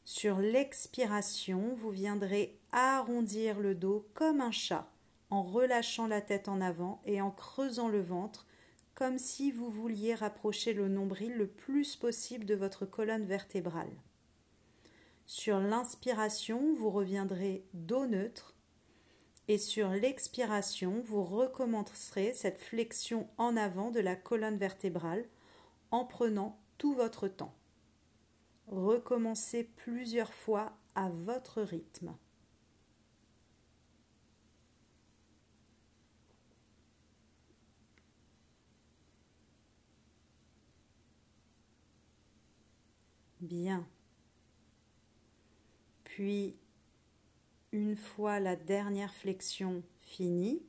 Sur 0.06 0.38
l'expiration, 0.38 1.74
vous 1.74 1.90
viendrez 1.90 2.58
arrondir 2.72 3.60
le 3.60 3.74
dos 3.74 4.08
comme 4.14 4.40
un 4.40 4.50
chat 4.50 4.90
en 5.28 5.42
relâchant 5.42 6.06
la 6.06 6.22
tête 6.22 6.48
en 6.48 6.62
avant 6.62 7.02
et 7.04 7.20
en 7.20 7.30
creusant 7.30 7.88
le 7.88 8.00
ventre 8.00 8.46
comme 8.94 9.18
si 9.18 9.52
vous 9.52 9.70
vouliez 9.70 10.14
rapprocher 10.14 10.72
le 10.72 10.88
nombril 10.88 11.34
le 11.34 11.46
plus 11.46 11.94
possible 11.94 12.46
de 12.46 12.54
votre 12.54 12.86
colonne 12.86 13.26
vertébrale. 13.26 13.92
Sur 15.26 15.60
l'inspiration, 15.60 16.74
vous 16.74 16.88
reviendrez 16.88 17.66
dos 17.74 18.06
neutre 18.06 18.54
et 19.48 19.58
sur 19.58 19.88
l'expiration, 19.88 21.02
vous 21.06 21.24
recommencerez 21.24 22.34
cette 22.34 22.58
flexion 22.58 23.28
en 23.38 23.56
avant 23.56 23.90
de 23.90 24.00
la 24.00 24.14
colonne 24.14 24.58
vertébrale 24.58 25.24
en 25.90 26.04
prenant 26.04 26.60
tout 26.76 26.94
votre 26.94 27.28
temps. 27.28 27.54
Recommencez 28.66 29.64
plusieurs 29.64 30.34
fois 30.34 30.72
à 30.94 31.08
votre 31.08 31.62
rythme. 31.62 32.14
Bien. 43.40 43.86
Puis, 46.04 46.56
une 47.72 47.96
fois 47.96 48.40
la 48.40 48.56
dernière 48.56 49.14
flexion 49.14 49.82
finie, 50.00 50.62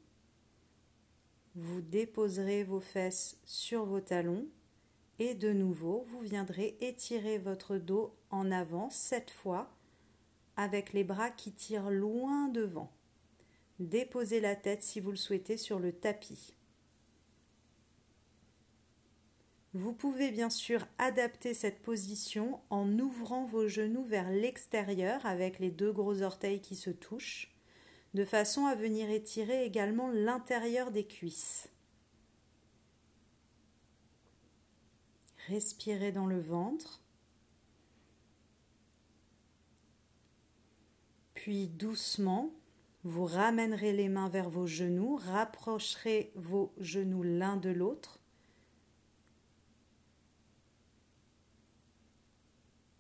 vous 1.56 1.82
déposerez 1.82 2.64
vos 2.64 2.80
fesses 2.80 3.38
sur 3.46 3.86
vos 3.86 4.02
talons 4.02 4.48
et 5.18 5.34
de 5.34 5.52
nouveau, 5.52 6.06
vous 6.10 6.22
viendrez 6.22 6.78
étirer 6.80 7.38
votre 7.38 7.78
dos 7.78 8.16
en 8.30 8.52
avant, 8.52 8.90
cette 8.90 9.32
fois 9.32 9.70
avec 10.56 10.94
les 10.94 11.04
bras 11.04 11.30
qui 11.30 11.54
tirent 11.54 11.90
loin 11.90 12.50
devant. 12.50 12.92
Déposez 13.80 14.42
la 14.42 14.56
tête 14.56 14.84
si 14.84 15.00
vous 15.00 15.12
le 15.12 15.18
souhaitez 15.18 15.56
sur 15.56 15.80
le 15.80 15.94
tapis. 15.94 16.54
Vous 19.76 19.94
pouvez 19.94 20.32
bien 20.32 20.50
sûr 20.50 20.88
adapter 20.98 21.54
cette 21.54 21.84
position 21.84 22.60
en 22.72 22.98
ouvrant 22.98 23.46
vos 23.46 23.68
genoux 23.68 24.04
vers 24.04 24.30
l'extérieur 24.32 25.24
avec 25.28 25.60
les 25.60 25.70
deux 25.70 25.92
gros 25.92 26.24
orteils 26.24 26.60
qui 26.60 26.76
se 26.76 26.90
touchent, 26.90 27.54
de 28.16 28.26
façon 28.26 28.66
à 28.66 28.74
venir 28.74 29.12
étirer 29.12 29.64
également 29.66 30.10
l'intérieur 30.10 30.90
des 30.90 31.06
cuisses. 31.06 31.70
Respirez 35.48 36.12
dans 36.12 36.26
le 36.26 36.40
ventre. 36.40 37.04
Puis 41.36 41.68
doucement, 41.68 42.52
vous 43.04 43.26
ramènerez 43.26 43.94
les 43.94 44.10
mains 44.10 44.30
vers 44.30 44.50
vos 44.50 44.68
genoux, 44.68 45.16
rapprocherez 45.16 46.32
vos 46.36 46.74
genoux 46.80 47.24
l'un 47.24 47.56
de 47.56 47.70
l'autre. 47.70 48.19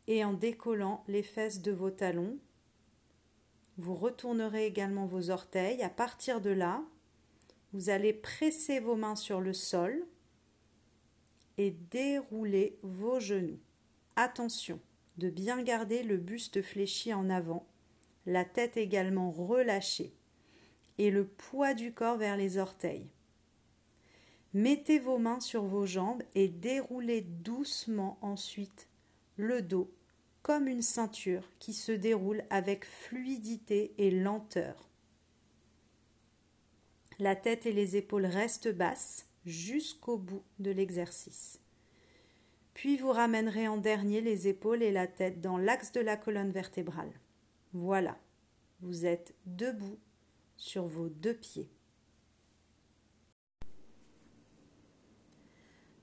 Et 0.09 0.25
en 0.25 0.33
décollant 0.33 1.03
les 1.07 1.21
fesses 1.21 1.61
de 1.61 1.71
vos 1.71 1.91
talons, 1.91 2.39
vous 3.77 3.93
retournerez 3.93 4.65
également 4.65 5.05
vos 5.05 5.29
orteils. 5.29 5.83
À 5.83 5.89
partir 5.89 6.41
de 6.41 6.49
là, 6.49 6.83
vous 7.73 7.91
allez 7.91 8.11
presser 8.11 8.79
vos 8.79 8.95
mains 8.95 9.15
sur 9.15 9.39
le 9.39 9.53
sol 9.53 10.03
et 11.59 11.75
déroulez 11.91 12.79
vos 12.81 13.19
genoux. 13.19 13.59
Attention 14.15 14.79
de 15.17 15.29
bien 15.29 15.61
garder 15.61 16.01
le 16.01 16.17
buste 16.17 16.63
fléchi 16.63 17.13
en 17.13 17.29
avant, 17.29 17.67
la 18.25 18.45
tête 18.45 18.77
également 18.77 19.29
relâchée 19.29 20.11
et 20.97 21.11
le 21.11 21.27
poids 21.27 21.75
du 21.75 21.93
corps 21.93 22.17
vers 22.17 22.35
les 22.35 22.57
orteils. 22.57 23.07
Mettez 24.55 24.97
vos 24.97 25.19
mains 25.19 25.39
sur 25.39 25.65
vos 25.65 25.85
jambes 25.85 26.23
et 26.33 26.47
déroulez 26.47 27.21
doucement 27.21 28.17
ensuite 28.23 28.87
le 29.37 29.61
dos 29.61 29.93
comme 30.41 30.67
une 30.67 30.81
ceinture 30.81 31.49
qui 31.59 31.73
se 31.73 31.91
déroule 31.91 32.43
avec 32.49 32.85
fluidité 32.85 33.93
et 33.97 34.11
lenteur. 34.11 34.89
La 37.19 37.35
tête 37.35 37.65
et 37.65 37.73
les 37.73 37.97
épaules 37.97 38.25
restent 38.25 38.73
basses 38.73 39.27
jusqu'au 39.45 40.17
bout 40.17 40.43
de 40.59 40.71
l'exercice. 40.71 41.59
Puis 42.73 42.95
vous 42.95 43.11
ramènerez 43.11 43.67
en 43.67 43.77
dernier 43.77 44.21
les 44.21 44.47
épaules 44.47 44.83
et 44.83 44.91
la 44.91 45.07
tête 45.07 45.41
dans 45.41 45.57
l'axe 45.57 45.91
de 45.91 45.99
la 45.99 46.15
colonne 46.15 46.51
vertébrale. 46.51 47.11
Voilà, 47.73 48.17
vous 48.79 49.05
êtes 49.05 49.35
debout 49.45 49.99
sur 50.55 50.85
vos 50.85 51.09
deux 51.09 51.33
pieds. 51.33 51.69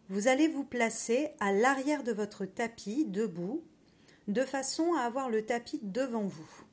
Vous 0.08 0.28
allez 0.28 0.48
vous 0.48 0.64
placer 0.64 1.30
à 1.40 1.52
l'arrière 1.52 2.04
de 2.04 2.12
votre 2.12 2.44
tapis, 2.44 3.06
debout, 3.06 3.64
de 4.28 4.44
façon 4.44 4.94
à 4.94 5.02
avoir 5.02 5.28
le 5.28 5.44
tapis 5.44 5.80
devant 5.82 6.26
vous. 6.26 6.64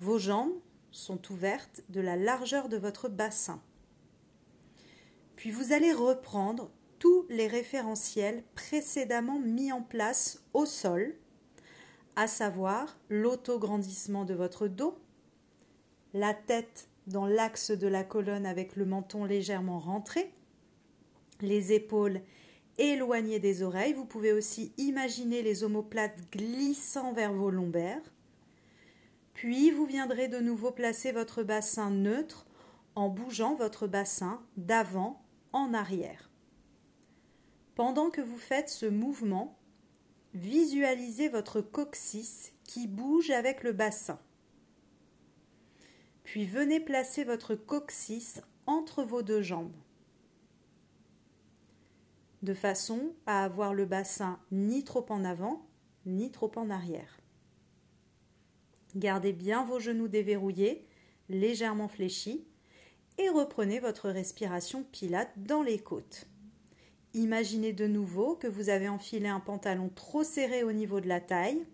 Vos 0.00 0.18
jambes 0.18 0.54
sont 0.90 1.32
ouvertes 1.32 1.82
de 1.88 2.00
la 2.00 2.16
largeur 2.16 2.68
de 2.68 2.76
votre 2.76 3.08
bassin. 3.08 3.60
Puis 5.36 5.50
vous 5.50 5.72
allez 5.72 5.92
reprendre 5.92 6.70
tous 6.98 7.26
les 7.28 7.48
référentiels 7.48 8.44
précédemment 8.54 9.38
mis 9.40 9.72
en 9.72 9.82
place 9.82 10.42
au 10.54 10.66
sol, 10.66 11.14
à 12.16 12.26
savoir 12.28 12.96
l'autograndissement 13.08 14.24
de 14.24 14.34
votre 14.34 14.68
dos, 14.68 14.96
la 16.12 16.32
tête 16.32 16.88
dans 17.08 17.26
l'axe 17.26 17.72
de 17.72 17.88
la 17.88 18.04
colonne 18.04 18.46
avec 18.46 18.76
le 18.76 18.86
menton 18.86 19.24
légèrement 19.24 19.78
rentré, 19.78 20.32
les 21.40 21.72
épaules 21.72 22.20
éloignées 22.78 23.40
des 23.40 23.62
oreilles. 23.62 23.92
Vous 23.92 24.04
pouvez 24.04 24.32
aussi 24.32 24.72
imaginer 24.78 25.42
les 25.42 25.64
omoplates 25.64 26.18
glissant 26.32 27.12
vers 27.12 27.32
vos 27.32 27.50
lombaires. 27.50 28.12
Puis 29.34 29.70
vous 29.70 29.86
viendrez 29.86 30.28
de 30.28 30.38
nouveau 30.38 30.70
placer 30.70 31.12
votre 31.12 31.42
bassin 31.42 31.90
neutre 31.90 32.46
en 32.94 33.08
bougeant 33.08 33.54
votre 33.54 33.86
bassin 33.86 34.40
d'avant 34.56 35.22
en 35.52 35.74
arrière. 35.74 36.30
Pendant 37.74 38.10
que 38.10 38.20
vous 38.20 38.38
faites 38.38 38.68
ce 38.68 38.86
mouvement, 38.86 39.58
visualisez 40.32 41.28
votre 41.28 41.60
coccyx 41.60 42.52
qui 42.64 42.86
bouge 42.86 43.30
avec 43.30 43.62
le 43.62 43.72
bassin. 43.72 44.18
Puis 46.22 46.46
venez 46.46 46.80
placer 46.80 47.24
votre 47.24 47.54
coccyx 47.54 48.40
entre 48.66 49.02
vos 49.02 49.22
deux 49.22 49.42
jambes, 49.42 49.74
de 52.44 52.54
façon 52.54 53.14
à 53.26 53.42
avoir 53.42 53.74
le 53.74 53.86
bassin 53.86 54.38
ni 54.52 54.84
trop 54.84 55.06
en 55.08 55.24
avant, 55.24 55.66
ni 56.06 56.30
trop 56.30 56.52
en 56.56 56.70
arrière. 56.70 57.18
Gardez 58.94 59.32
bien 59.32 59.64
vos 59.64 59.80
genoux 59.80 60.08
déverrouillés, 60.08 60.86
légèrement 61.28 61.88
fléchis, 61.88 62.46
et 63.18 63.28
reprenez 63.28 63.80
votre 63.80 64.10
respiration 64.10 64.84
pilate 64.92 65.32
dans 65.36 65.62
les 65.62 65.78
côtes. 65.78 66.26
Imaginez 67.14 67.72
de 67.72 67.86
nouveau 67.86 68.34
que 68.34 68.48
vous 68.48 68.68
avez 68.68 68.88
enfilé 68.88 69.28
un 69.28 69.40
pantalon 69.40 69.88
trop 69.88 70.24
serré 70.24 70.64
au 70.64 70.72
niveau 70.72 71.00
de 71.00 71.08
la 71.08 71.20
taille. 71.20 71.64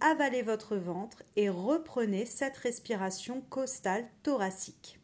Avalez 0.00 0.42
votre 0.42 0.76
ventre 0.76 1.22
et 1.36 1.48
reprenez 1.48 2.26
cette 2.26 2.58
respiration 2.58 3.40
costale 3.48 4.06
thoracique. 4.22 5.01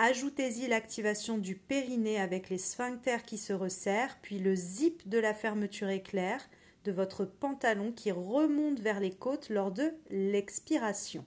Ajoutez-y 0.00 0.68
l'activation 0.68 1.38
du 1.38 1.56
périnée 1.56 2.20
avec 2.20 2.50
les 2.50 2.58
sphincters 2.58 3.24
qui 3.24 3.36
se 3.36 3.52
resserrent, 3.52 4.16
puis 4.22 4.38
le 4.38 4.54
zip 4.54 5.08
de 5.08 5.18
la 5.18 5.34
fermeture 5.34 5.88
éclair 5.88 6.40
de 6.84 6.92
votre 6.92 7.24
pantalon 7.24 7.90
qui 7.90 8.12
remonte 8.12 8.78
vers 8.78 9.00
les 9.00 9.10
côtes 9.10 9.50
lors 9.50 9.72
de 9.72 9.92
l'expiration. 10.08 11.24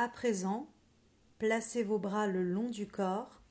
À 0.00 0.08
présent, 0.08 0.68
placez 1.38 1.82
vos 1.82 1.98
bras 1.98 2.28
le 2.28 2.44
long 2.44 2.70
du 2.70 2.86
corps 2.86 3.42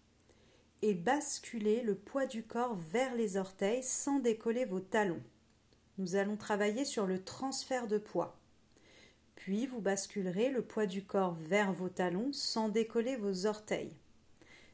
et 0.81 0.93
basculez 0.93 1.81
le 1.81 1.93
poids 1.93 2.25
du 2.25 2.41
corps 2.41 2.73
vers 2.73 3.13
les 3.15 3.35
orteils 3.35 3.83
sans 3.83 4.19
décoller 4.19 4.63
vos 4.63 4.79
talons. 4.79 5.21
Nous 5.97 6.15
allons 6.15 6.37
travailler 6.37 6.85
sur 6.85 7.05
le 7.05 7.21
transfert 7.21 7.89
de 7.89 7.97
poids. 7.97 8.39
Puis 9.35 9.65
vous 9.65 9.81
basculerez 9.81 10.49
le 10.49 10.61
poids 10.61 10.85
du 10.85 11.03
corps 11.03 11.33
vers 11.33 11.73
vos 11.73 11.89
talons 11.89 12.31
sans 12.31 12.69
décoller 12.69 13.17
vos 13.17 13.45
orteils. 13.45 13.97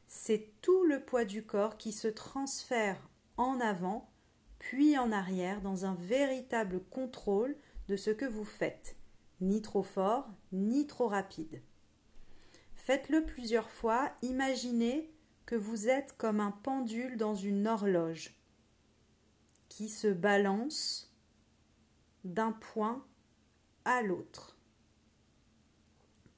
C'est 0.06 0.52
tout 0.62 0.84
le 0.84 1.00
poids 1.00 1.26
du 1.26 1.44
corps 1.44 1.78
qui 1.78 1.92
se 1.92 2.08
transfère 2.08 3.00
en 3.36 3.60
avant 3.60 4.12
puis 4.60 4.96
en 5.00 5.12
arrière 5.12 5.60
dans 5.60 5.86
un 5.86 5.96
véritable 5.96 6.84
contrôle 6.92 7.58
de 7.88 7.98
ce 7.98 8.12
que 8.12 8.26
vous 8.26 8.46
faites 8.46 8.96
ni 9.44 9.62
trop 9.62 9.84
fort, 9.84 10.30
ni 10.52 10.88
trop 10.88 11.08
rapide. 11.08 11.62
Faites-le 12.74 13.24
plusieurs 13.26 13.70
fois. 13.70 14.12
Imaginez 14.22 15.14
que 15.46 15.56
vous 15.56 15.90
êtes 15.90 16.16
comme 16.18 16.40
un 16.40 16.52
pendule 16.52 17.18
dans 17.18 17.36
une 17.36 17.68
horloge 17.68 18.36
qui 19.70 19.90
se 19.90 20.08
balance 20.08 21.14
d'un 22.24 22.52
point 22.52 23.06
à 23.86 24.02
l'autre. 24.02 24.58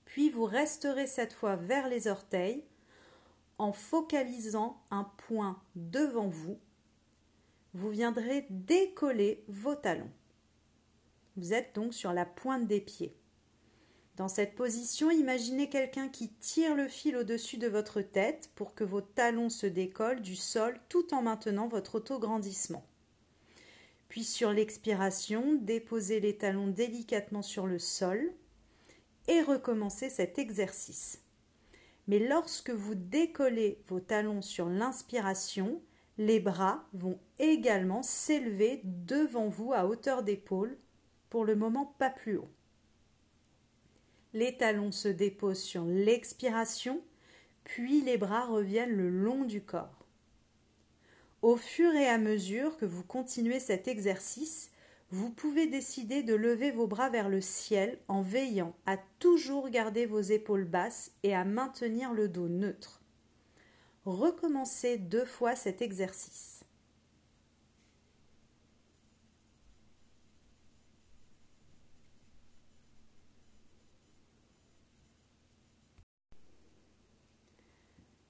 Puis 0.06 0.30
vous 0.30 0.46
resterez 0.46 1.08
cette 1.08 1.34
fois 1.34 1.56
vers 1.56 1.88
les 1.90 2.08
orteils 2.08 2.64
en 3.58 3.72
focalisant 3.72 4.82
un 4.92 5.04
point 5.04 5.62
devant 5.76 6.28
vous. 6.28 6.60
Vous 7.74 7.90
viendrez 7.90 8.48
décoller 8.50 9.44
vos 9.48 9.76
talons. 9.76 10.12
Vous 11.38 11.54
êtes 11.54 11.76
donc 11.76 11.94
sur 11.94 12.14
la 12.14 12.26
pointe 12.26 12.68
des 12.68 12.82
pieds. 12.82 13.16
Dans 14.16 14.30
cette 14.30 14.56
position, 14.56 15.12
imaginez 15.12 15.68
quelqu'un 15.68 16.08
qui 16.08 16.30
tire 16.30 16.76
le 16.76 16.88
fil 16.88 17.18
au-dessus 17.18 17.58
de 17.58 17.68
votre 17.68 18.02
tête 18.02 18.50
pour 18.56 18.74
que 18.74 18.86
vos 18.86 19.02
talons 19.02 19.50
se 19.50 19.68
décollent 19.68 20.22
du 20.22 20.38
sol 20.38 20.80
tout 20.88 21.14
en 21.14 21.22
maintenant 21.22 21.68
votre 21.68 21.96
autograndissement. 21.96 22.86
Puis 24.08 24.24
sur 24.24 24.54
l'expiration, 24.54 25.56
déposez 25.56 26.22
les 26.22 26.38
talons 26.38 26.68
délicatement 26.68 27.42
sur 27.42 27.68
le 27.68 27.80
sol 27.80 28.32
et 29.28 29.42
recommencez 29.42 30.10
cet 30.10 30.40
exercice. 30.40 31.20
Mais 32.08 32.20
lorsque 32.20 32.70
vous 32.70 32.96
décollez 32.96 33.82
vos 33.88 34.00
talons 34.00 34.42
sur 34.42 34.70
l'inspiration, 34.70 35.82
les 36.18 36.40
bras 36.40 36.86
vont 36.94 37.20
également 37.40 38.04
s'élever 38.04 38.80
devant 38.86 39.50
vous 39.50 39.74
à 39.74 39.86
hauteur 39.86 40.24
d'épaule, 40.24 40.78
le 41.44 41.56
moment 41.56 41.94
pas 41.98 42.10
plus 42.10 42.38
haut. 42.38 42.50
Les 44.34 44.58
talons 44.58 44.92
se 44.92 45.08
déposent 45.08 45.64
sur 45.64 45.86
l'expiration, 45.86 47.02
puis 47.64 48.02
les 48.02 48.18
bras 48.18 48.46
reviennent 48.46 48.96
le 48.96 49.10
long 49.10 49.46
du 49.46 49.62
corps. 49.62 50.06
Au 51.42 51.58
fur 51.58 51.94
et 51.94 52.08
à 52.08 52.18
mesure 52.18 52.76
que 52.76 52.86
vous 52.86 53.04
continuez 53.04 53.60
cet 53.60 53.88
exercice, 53.88 54.72
vous 55.12 55.30
pouvez 55.30 55.68
décider 55.68 56.24
de 56.24 56.34
lever 56.34 56.72
vos 56.72 56.88
bras 56.88 57.10
vers 57.10 57.30
le 57.30 57.40
ciel 57.40 58.00
en 58.08 58.22
veillant 58.22 58.76
à 58.86 58.98
toujours 59.20 59.70
garder 59.70 60.06
vos 60.06 60.20
épaules 60.20 60.66
basses 60.66 61.12
et 61.24 61.36
à 61.36 61.46
maintenir 61.46 62.12
le 62.12 62.28
dos 62.28 62.50
neutre. 62.50 63.02
Recommencez 64.06 64.98
deux 64.98 65.26
fois 65.26 65.56
cet 65.56 65.82
exercice. 65.82 66.65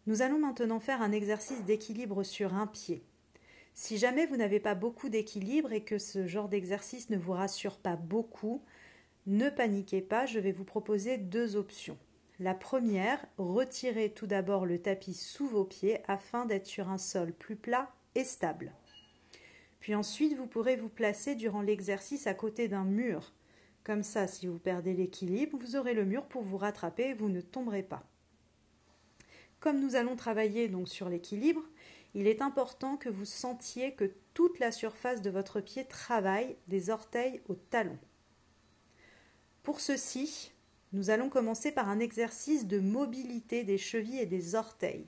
Nous 0.07 0.21
allons 0.21 0.37
maintenant 0.37 0.79
faire 0.79 1.01
un 1.01 1.11
exercice 1.11 1.63
d'équilibre 1.63 2.23
sur 2.23 2.53
un 2.53 2.67
pied. 2.67 3.03
Si 3.73 3.97
jamais 3.97 4.27
vous 4.27 4.37
n'avez 4.37 4.59
pas 4.59 4.75
beaucoup 4.75 5.09
d'équilibre 5.09 5.73
et 5.73 5.83
que 5.83 5.97
ce 5.97 6.27
genre 6.27 6.47
d'exercice 6.47 7.09
ne 7.09 7.17
vous 7.17 7.33
rassure 7.33 7.77
pas 7.77 7.95
beaucoup, 7.95 8.61
ne 9.25 9.49
paniquez 9.49 10.01
pas, 10.01 10.27
je 10.27 10.37
vais 10.37 10.51
vous 10.51 10.63
proposer 10.63 11.17
deux 11.17 11.55
options. 11.55 11.97
La 12.39 12.53
première, 12.53 13.25
retirez 13.37 14.11
tout 14.11 14.27
d'abord 14.27 14.67
le 14.67 14.79
tapis 14.79 15.15
sous 15.15 15.47
vos 15.47 15.65
pieds 15.65 15.99
afin 16.07 16.45
d'être 16.45 16.67
sur 16.67 16.89
un 16.89 16.99
sol 16.99 17.33
plus 17.33 17.55
plat 17.55 17.91
et 18.13 18.23
stable. 18.23 18.73
Puis 19.79 19.95
ensuite, 19.95 20.37
vous 20.37 20.47
pourrez 20.47 20.75
vous 20.75 20.89
placer 20.89 21.33
durant 21.33 21.61
l'exercice 21.61 22.27
à 22.27 22.33
côté 22.35 22.67
d'un 22.67 22.85
mur. 22.85 23.33
Comme 23.83 24.03
ça, 24.03 24.27
si 24.27 24.45
vous 24.45 24.59
perdez 24.59 24.93
l'équilibre, 24.93 25.57
vous 25.57 25.75
aurez 25.75 25.95
le 25.95 26.05
mur 26.05 26.27
pour 26.27 26.43
vous 26.43 26.57
rattraper 26.57 27.09
et 27.09 27.13
vous 27.13 27.29
ne 27.29 27.41
tomberez 27.41 27.83
pas. 27.83 28.03
Comme 29.65 29.79
nous 29.79 29.95
allons 29.95 30.15
travailler 30.15 30.67
donc 30.67 30.87
sur 30.87 31.09
l'équilibre, 31.09 31.63
il 32.13 32.27
est 32.27 32.43
important 32.43 32.97
que 32.97 33.09
vous 33.09 33.25
sentiez 33.25 33.95
que 33.95 34.11
toute 34.35 34.59
la 34.59 34.71
surface 34.71 35.23
de 35.23 35.31
votre 35.31 35.59
pied 35.59 35.85
travaille 35.85 36.55
des 36.67 36.91
orteils 36.91 37.41
aux 37.47 37.55
talons. 37.55 37.97
Pour 39.63 39.79
ceci, 39.79 40.51
nous 40.93 41.09
allons 41.09 41.29
commencer 41.29 41.71
par 41.71 41.89
un 41.89 41.97
exercice 41.97 42.67
de 42.67 42.79
mobilité 42.79 43.63
des 43.63 43.79
chevilles 43.79 44.19
et 44.19 44.27
des 44.27 44.53
orteils. 44.53 45.07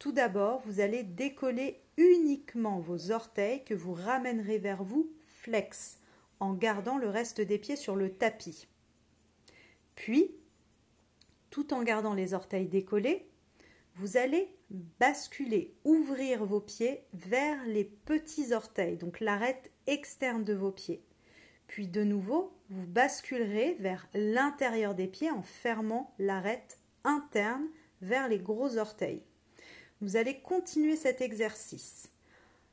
Tout 0.00 0.10
d'abord, 0.10 0.60
vous 0.66 0.80
allez 0.80 1.04
décoller 1.04 1.80
uniquement 1.98 2.80
vos 2.80 3.12
orteils 3.12 3.62
que 3.62 3.74
vous 3.74 3.94
ramènerez 3.94 4.58
vers 4.58 4.82
vous 4.82 5.08
flex 5.42 5.98
en 6.40 6.52
gardant 6.52 6.98
le 6.98 7.08
reste 7.08 7.40
des 7.40 7.58
pieds 7.58 7.76
sur 7.76 7.94
le 7.94 8.12
tapis. 8.12 8.66
Puis, 9.94 10.32
tout 11.50 11.72
en 11.72 11.84
gardant 11.84 12.12
les 12.12 12.34
orteils 12.34 12.66
décollés, 12.66 13.24
vous 13.96 14.18
allez 14.18 14.54
basculer, 15.00 15.74
ouvrir 15.84 16.44
vos 16.44 16.60
pieds 16.60 17.04
vers 17.14 17.64
les 17.64 17.84
petits 17.84 18.52
orteils, 18.52 18.98
donc 18.98 19.20
l'arête 19.20 19.70
externe 19.86 20.44
de 20.44 20.52
vos 20.52 20.70
pieds. 20.70 21.02
Puis 21.66 21.88
de 21.88 22.04
nouveau, 22.04 22.52
vous 22.68 22.86
basculerez 22.86 23.74
vers 23.80 24.06
l'intérieur 24.12 24.94
des 24.94 25.06
pieds 25.06 25.30
en 25.30 25.42
fermant 25.42 26.14
l'arête 26.18 26.78
interne 27.04 27.66
vers 28.02 28.28
les 28.28 28.38
gros 28.38 28.76
orteils. 28.76 29.22
Vous 30.02 30.16
allez 30.16 30.40
continuer 30.40 30.96
cet 30.96 31.22
exercice. 31.22 32.10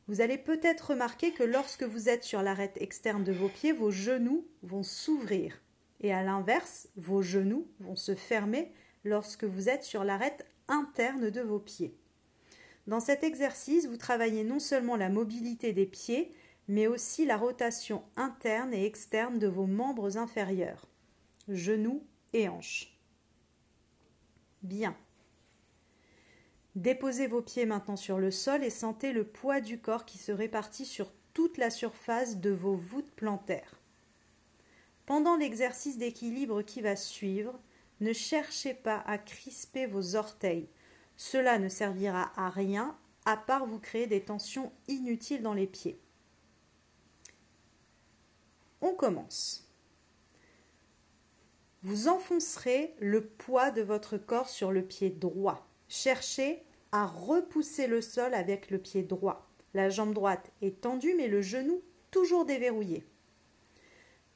Vous 0.07 0.19
allez 0.19 0.37
peut-être 0.37 0.89
remarquer 0.89 1.31
que 1.31 1.43
lorsque 1.43 1.83
vous 1.83 2.09
êtes 2.09 2.25
sur 2.25 2.41
l'arête 2.41 2.77
externe 2.81 3.23
de 3.23 3.31
vos 3.31 3.47
pieds, 3.47 3.71
vos 3.71 3.91
genoux 3.91 4.45
vont 4.61 4.83
s'ouvrir. 4.83 5.61
Et 6.01 6.11
à 6.11 6.21
l'inverse, 6.21 6.89
vos 6.97 7.21
genoux 7.21 7.65
vont 7.79 7.95
se 7.95 8.13
fermer 8.13 8.73
lorsque 9.05 9.45
vous 9.45 9.69
êtes 9.69 9.83
sur 9.83 10.03
l'arête 10.03 10.45
de 10.81 11.41
vos 11.41 11.59
pieds. 11.59 11.95
Dans 12.87 12.99
cet 12.99 13.23
exercice, 13.23 13.87
vous 13.87 13.97
travaillez 13.97 14.43
non 14.43 14.59
seulement 14.59 14.95
la 14.95 15.09
mobilité 15.09 15.71
des 15.71 15.85
pieds, 15.85 16.31
mais 16.67 16.87
aussi 16.87 17.25
la 17.25 17.37
rotation 17.37 18.03
interne 18.15 18.73
et 18.73 18.85
externe 18.85 19.39
de 19.39 19.47
vos 19.47 19.67
membres 19.67 20.17
inférieurs, 20.17 20.87
genoux 21.47 22.03
et 22.33 22.49
hanches. 22.49 22.97
Bien. 24.63 24.95
Déposez 26.75 27.27
vos 27.27 27.41
pieds 27.41 27.65
maintenant 27.65 27.97
sur 27.97 28.17
le 28.17 28.31
sol 28.31 28.63
et 28.63 28.69
sentez 28.69 29.13
le 29.13 29.25
poids 29.25 29.61
du 29.61 29.79
corps 29.79 30.05
qui 30.05 30.17
se 30.17 30.31
répartit 30.31 30.85
sur 30.85 31.11
toute 31.33 31.57
la 31.57 31.69
surface 31.69 32.37
de 32.37 32.49
vos 32.49 32.75
voûtes 32.75 33.11
plantaires. 33.11 33.79
Pendant 35.05 35.35
l'exercice 35.35 35.97
d'équilibre 35.97 36.61
qui 36.61 36.81
va 36.81 36.95
suivre, 36.95 37.59
ne 38.03 38.13
cherchez 38.13 38.73
pas 38.73 39.01
à 39.07 39.17
crisper 39.17 39.87
vos 39.87 40.15
orteils. 40.15 40.67
Cela 41.15 41.57
ne 41.57 41.69
servira 41.69 42.31
à 42.35 42.49
rien 42.49 42.97
à 43.25 43.37
part 43.37 43.65
vous 43.65 43.79
créer 43.79 44.07
des 44.07 44.21
tensions 44.21 44.71
inutiles 44.87 45.41
dans 45.41 45.53
les 45.53 45.67
pieds. 45.67 45.99
On 48.81 48.93
commence. 48.93 49.69
Vous 51.81 52.09
enfoncerez 52.09 52.93
le 52.99 53.25
poids 53.25 53.71
de 53.71 53.81
votre 53.81 54.17
corps 54.17 54.49
sur 54.49 54.71
le 54.71 54.83
pied 54.83 55.09
droit. 55.09 55.65
Cherchez 55.87 56.61
à 56.91 57.05
repousser 57.05 57.87
le 57.87 58.01
sol 58.01 58.33
avec 58.33 58.69
le 58.69 58.77
pied 58.77 59.03
droit. 59.03 59.49
La 59.73 59.89
jambe 59.89 60.13
droite 60.13 60.51
est 60.61 60.81
tendue 60.81 61.15
mais 61.15 61.27
le 61.27 61.41
genou 61.41 61.81
toujours 62.11 62.45
déverrouillé. 62.45 63.05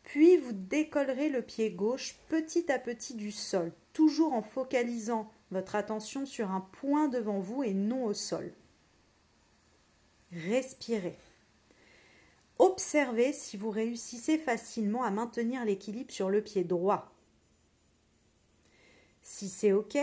Puis 0.08 0.38
vous 0.38 0.54
décollerez 0.54 1.28
le 1.28 1.42
pied 1.42 1.70
gauche 1.70 2.16
petit 2.30 2.72
à 2.72 2.80
petit 2.80 3.14
du 3.14 3.30
sol, 3.30 3.74
toujours 3.92 4.32
en 4.32 4.42
focalisant 4.42 5.30
votre 5.52 5.76
attention 5.76 6.26
sur 6.26 6.50
un 6.50 6.62
point 6.62 7.10
devant 7.10 7.40
vous 7.40 7.62
et 7.62 7.74
non 7.74 8.06
au 8.06 8.14
sol. 8.14 8.54
Respirez. 10.32 11.18
Observez 12.58 13.34
si 13.34 13.58
vous 13.58 13.70
réussissez 13.70 14.38
facilement 14.38 15.04
à 15.04 15.12
maintenir 15.12 15.66
l'équilibre 15.66 16.14
sur 16.14 16.30
le 16.30 16.42
pied 16.42 16.64
droit. 16.64 17.14
Si 19.22 19.50
c'est 19.50 19.74
OK, 19.74 19.98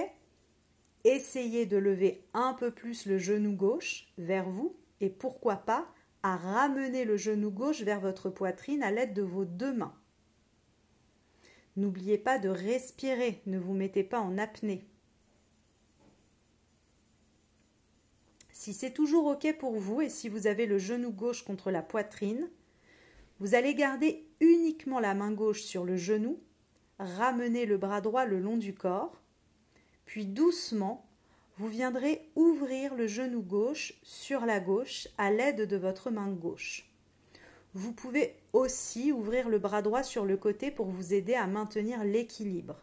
essayez 1.05 1.65
de 1.65 1.79
lever 1.79 2.23
un 2.35 2.53
peu 2.53 2.71
plus 2.71 3.07
le 3.07 3.19
genou 3.19 3.53
gauche 3.53 4.07
vers 4.19 4.51
vous 4.51 4.77
et 5.01 5.09
pourquoi 5.09 5.57
pas 5.57 5.89
à 6.25 6.37
ramener 6.37 7.05
le 7.05 7.19
genou 7.19 7.51
gauche 7.51 7.83
vers 7.83 8.01
votre 8.01 8.31
poitrine 8.31 8.83
à 8.83 8.91
l'aide 8.91 9.13
de 9.13 9.21
vos 9.21 9.45
deux 9.45 9.75
mains. 9.75 9.95
N'oubliez 11.77 12.17
pas 12.17 12.39
de 12.39 12.49
respirer, 12.49 13.43
ne 13.45 13.59
vous 13.59 13.75
mettez 13.75 14.03
pas 14.03 14.21
en 14.21 14.39
apnée. 14.39 14.87
Si 18.53 18.73
c'est 18.73 18.93
toujours 18.93 19.27
OK 19.27 19.55
pour 19.59 19.79
vous 19.79 20.01
et 20.01 20.09
si 20.09 20.31
vous 20.31 20.47
avez 20.47 20.65
le 20.65 20.79
genou 20.79 21.11
gauche 21.11 21.45
contre 21.45 21.71
la 21.71 21.83
poitrine, 21.83 22.49
vous 23.39 23.55
allez 23.55 23.75
garder 23.75 24.27
uniquement 24.41 25.01
la 25.01 25.13
main 25.13 25.31
gauche 25.31 25.61
sur 25.61 25.85
le 25.85 25.99
genou, 25.99 26.41
ramener 26.99 27.67
le 27.67 27.77
bras 27.77 28.01
droit 28.01 28.25
le 28.25 28.41
long 28.41 28.57
du 28.57 28.73
corps, 28.73 29.21
puis 30.07 30.25
doucement 30.25 31.07
vous 31.57 31.69
viendrez 31.69 32.21
ouvrir 32.35 32.95
le 32.95 33.07
genou 33.07 33.41
gauche 33.41 33.95
sur 34.03 34.45
la 34.45 34.59
gauche 34.59 35.09
à 35.19 35.31
l'aide 35.31 35.69
de 35.69 35.77
votre 35.77 36.11
main 36.11 36.31
gauche. 36.31 36.91
Vous 37.75 37.93
pouvez 37.93 38.35
aussi 38.53 39.13
ouvrir 39.13 39.49
le 39.49 39.59
bras 39.59 39.83
droit 39.83 40.03
sur 40.03 40.25
le 40.25 40.37
côté 40.37 40.71
pour 40.71 40.87
vous 40.87 41.15
aider 41.15 41.35
à 41.35 41.47
maintenir 41.47 42.05
l'équilibre. 42.05 42.83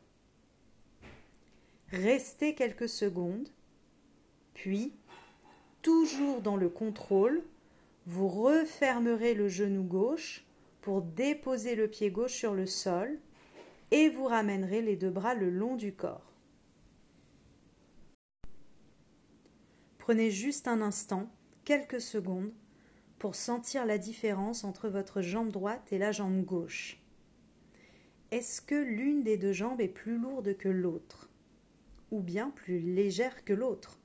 Restez 1.91 2.55
quelques 2.55 2.89
secondes, 2.89 3.49
puis, 4.53 4.93
toujours 5.81 6.41
dans 6.41 6.55
le 6.55 6.69
contrôle, 6.69 7.43
vous 8.05 8.29
refermerez 8.29 9.33
le 9.33 9.49
genou 9.49 9.83
gauche 9.83 10.45
pour 10.81 11.01
déposer 11.01 11.75
le 11.75 11.87
pied 11.87 12.09
gauche 12.09 12.33
sur 12.33 12.53
le 12.53 12.65
sol 12.65 13.19
et 13.91 14.09
vous 14.09 14.25
ramènerez 14.25 14.81
les 14.81 14.95
deux 14.95 15.09
bras 15.09 15.33
le 15.33 15.49
long 15.49 15.75
du 15.75 15.93
corps. 15.93 16.30
Prenez 20.11 20.29
juste 20.29 20.67
un 20.67 20.81
instant, 20.81 21.31
quelques 21.63 22.01
secondes, 22.01 22.51
pour 23.17 23.33
sentir 23.33 23.85
la 23.85 23.97
différence 23.97 24.65
entre 24.65 24.89
votre 24.89 25.21
jambe 25.21 25.53
droite 25.53 25.87
et 25.93 25.97
la 25.97 26.11
jambe 26.11 26.43
gauche. 26.43 27.01
Est-ce 28.29 28.61
que 28.61 28.75
l'une 28.75 29.23
des 29.23 29.37
deux 29.37 29.53
jambes 29.53 29.79
est 29.79 29.87
plus 29.87 30.17
lourde 30.17 30.57
que 30.57 30.67
l'autre? 30.67 31.29
Ou 32.11 32.19
bien 32.19 32.49
plus 32.49 32.81
légère 32.81 33.45
que 33.45 33.53
l'autre? 33.53 34.01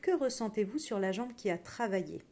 Que 0.00 0.10
ressentez-vous 0.10 0.80
sur 0.80 0.98
la 0.98 1.12
jambe 1.12 1.34
qui 1.36 1.50
a 1.50 1.56
travaillé? 1.56 2.24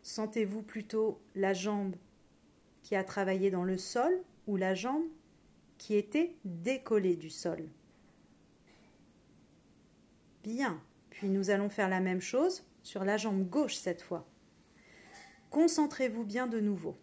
Sentez-vous 0.00 0.62
plutôt 0.62 1.20
la 1.34 1.52
jambe 1.52 1.96
qui 2.80 2.96
a 2.96 3.04
travaillé 3.04 3.50
dans 3.50 3.64
le 3.64 3.76
sol 3.76 4.22
ou 4.46 4.56
la 4.56 4.74
jambe 4.74 5.04
qui 5.76 5.96
était 5.96 6.34
décollée 6.46 7.16
du 7.16 7.28
sol? 7.28 7.68
Bien, 10.44 10.78
puis 11.08 11.30
nous 11.30 11.48
allons 11.48 11.70
faire 11.70 11.88
la 11.88 12.00
même 12.00 12.20
chose 12.20 12.64
sur 12.82 13.02
la 13.02 13.16
jambe 13.16 13.48
gauche 13.48 13.76
cette 13.76 14.02
fois. 14.02 14.28
Concentrez-vous 15.48 16.22
bien 16.22 16.46
de 16.46 16.60
nouveau. 16.60 16.98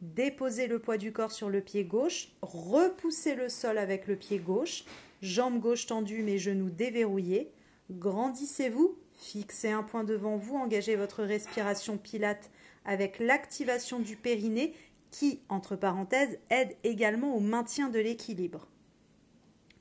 Déposez 0.00 0.66
le 0.66 0.80
poids 0.80 0.96
du 0.96 1.12
corps 1.12 1.30
sur 1.30 1.50
le 1.50 1.60
pied 1.60 1.84
gauche, 1.84 2.32
repoussez 2.42 3.36
le 3.36 3.48
sol 3.48 3.78
avec 3.78 4.08
le 4.08 4.16
pied 4.16 4.40
gauche, 4.40 4.84
jambe 5.22 5.60
gauche 5.60 5.86
tendue 5.86 6.24
mais 6.24 6.36
genoux 6.36 6.68
déverrouillés. 6.68 7.52
Grandissez-vous, 7.92 8.98
fixez 9.18 9.70
un 9.70 9.84
point 9.84 10.02
devant 10.02 10.36
vous, 10.36 10.56
engagez 10.56 10.96
votre 10.96 11.22
respiration 11.22 11.96
pilate 11.96 12.50
avec 12.84 13.20
l'activation 13.20 14.00
du 14.00 14.16
périnée 14.16 14.74
qui, 15.12 15.42
entre 15.48 15.76
parenthèses, 15.76 16.40
aide 16.50 16.74
également 16.82 17.36
au 17.36 17.40
maintien 17.40 17.88
de 17.88 18.00
l'équilibre. 18.00 18.66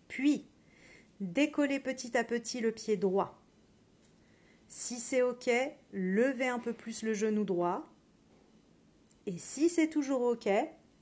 Puis, 0.08 0.46
décollez 1.20 1.80
petit 1.80 2.18
à 2.18 2.24
petit 2.24 2.62
le 2.62 2.72
pied 2.72 2.98
droit. 2.98 3.40
Si 4.68 4.96
c'est 5.00 5.22
OK, 5.22 5.50
levez 5.92 6.48
un 6.48 6.60
peu 6.60 6.74
plus 6.74 7.04
le 7.04 7.14
genou 7.14 7.44
droit, 7.44 7.90
et 9.26 9.38
si 9.38 9.70
c'est 9.70 9.90
toujours 9.90 10.22
OK, 10.22 10.50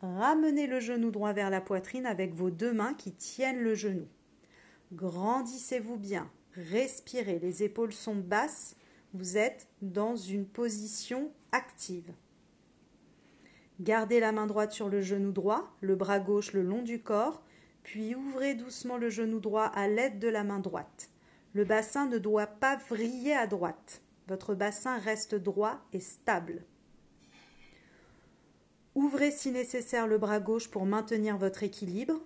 ramenez 0.02 0.68
le 0.68 0.80
genou 0.80 1.12
droit 1.12 1.34
vers 1.34 1.50
la 1.50 1.62
poitrine 1.62 2.06
avec 2.06 2.34
vos 2.34 2.50
deux 2.50 2.74
mains 2.74 2.94
qui 2.94 3.14
tiennent 3.14 3.62
le 3.62 3.76
genou. 3.76 4.08
Grandissez-vous 4.94 5.98
bien, 5.98 6.30
respirez, 6.54 7.40
les 7.40 7.64
épaules 7.64 7.94
sont 7.94 8.16
basses, 8.16 8.76
vous 9.14 9.38
êtes 9.38 9.68
dans 9.82 10.16
une 10.16 10.46
position 10.46 11.32
active. 11.52 12.12
Gardez 13.80 14.20
la 14.20 14.32
main 14.32 14.48
droite 14.48 14.72
sur 14.72 14.90
le 14.90 15.02
genou 15.02 15.32
droit, 15.32 15.76
le 15.82 15.96
bras 15.96 16.20
gauche 16.20 16.54
le 16.54 16.64
long 16.64 16.82
du 16.82 17.02
corps, 17.02 17.44
puis 17.88 18.16
ouvrez 18.16 18.54
doucement 18.54 18.98
le 18.98 19.10
genou 19.10 19.40
droit 19.40 19.64
à 19.64 19.88
l'aide 19.88 20.20
de 20.20 20.28
la 20.28 20.44
main 20.44 20.60
droite. 20.60 21.10
Le 21.54 21.64
bassin 21.64 22.06
ne 22.06 22.18
doit 22.18 22.46
pas 22.46 22.76
vriller 22.76 23.34
à 23.34 23.48
droite. 23.48 24.02
Votre 24.28 24.56
bassin 24.56 24.98
reste 24.98 25.36
droit 25.36 25.80
et 25.94 26.02
stable. 26.02 26.66
Ouvrez 28.94 29.32
si 29.32 29.52
nécessaire 29.52 30.06
le 30.06 30.18
bras 30.18 30.42
gauche 30.42 30.70
pour 30.70 30.86
maintenir 30.86 31.38
votre 31.38 31.64
équilibre. 31.64 32.20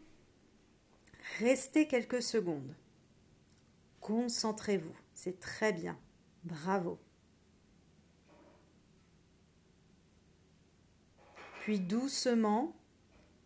Restez 1.37 1.87
quelques 1.87 2.23
secondes. 2.23 2.75
Concentrez-vous, 3.99 4.97
c'est 5.13 5.39
très 5.39 5.73
bien. 5.73 5.95
Bravo. 6.43 6.97
Puis 11.59 11.79
doucement, 11.79 12.75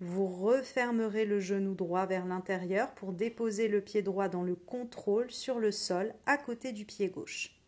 vous 0.05 0.27
refermerez 0.27 1.25
le 1.25 1.39
genou 1.39 1.73
droit 1.73 2.05
vers 2.05 2.25
l'intérieur 2.25 2.93
pour 2.93 3.11
déposer 3.11 3.67
le 3.67 3.81
pied 3.81 4.03
droit 4.03 4.29
dans 4.29 4.43
le 4.43 4.55
contrôle 4.55 5.31
sur 5.31 5.59
le 5.59 5.71
sol 5.71 6.13
à 6.25 6.37
côté 6.37 6.71
du 6.71 6.85
pied 6.85 7.09
gauche. 7.09 7.59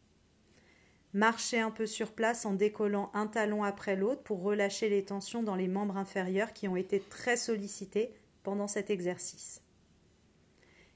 Marchez 1.14 1.60
un 1.60 1.72
peu 1.72 1.88
sur 1.88 2.12
place 2.12 2.46
en 2.46 2.54
décollant 2.54 3.10
un 3.16 3.26
talon 3.26 3.64
après 3.64 3.96
l'autre 3.96 4.22
pour 4.22 4.44
relâcher 4.44 4.88
les 4.88 5.04
tensions 5.04 5.42
dans 5.42 5.56
les 5.56 5.68
membres 5.68 5.98
inférieurs 5.98 6.54
qui 6.54 6.68
ont 6.68 6.76
été 6.76 7.00
très 7.00 7.38
sollicités 7.38 8.14
pendant 8.44 8.68
cet 8.68 8.92
exercice. 8.92 9.64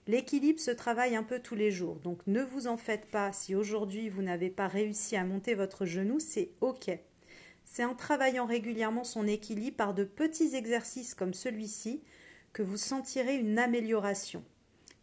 L'équilibre 0.05 0.59
se 0.59 0.71
travaille 0.71 1.15
un 1.15 1.23
peu 1.23 1.39
tous 1.39 1.55
les 1.55 1.71
jours, 1.71 1.95
donc 2.01 2.19
ne 2.27 2.43
vous 2.43 2.67
en 2.67 2.77
faites 2.77 3.07
pas 3.07 3.31
si 3.33 3.55
aujourd'hui 3.55 4.09
vous 4.09 4.21
n'avez 4.21 4.49
pas 4.49 4.67
réussi 4.67 5.15
à 5.15 5.23
monter 5.23 5.55
votre 5.55 5.85
genou, 5.85 6.19
c'est 6.19 6.51
OK. 6.61 6.91
C'est 7.73 7.85
en 7.85 7.95
travaillant 7.95 8.45
régulièrement 8.45 9.05
son 9.05 9.25
équilibre 9.25 9.77
par 9.77 9.93
de 9.93 10.03
petits 10.03 10.55
exercices 10.55 11.15
comme 11.15 11.33
celui-ci 11.33 12.03
que 12.51 12.63
vous 12.63 12.75
sentirez 12.75 13.37
une 13.37 13.57
amélioration. 13.57 14.43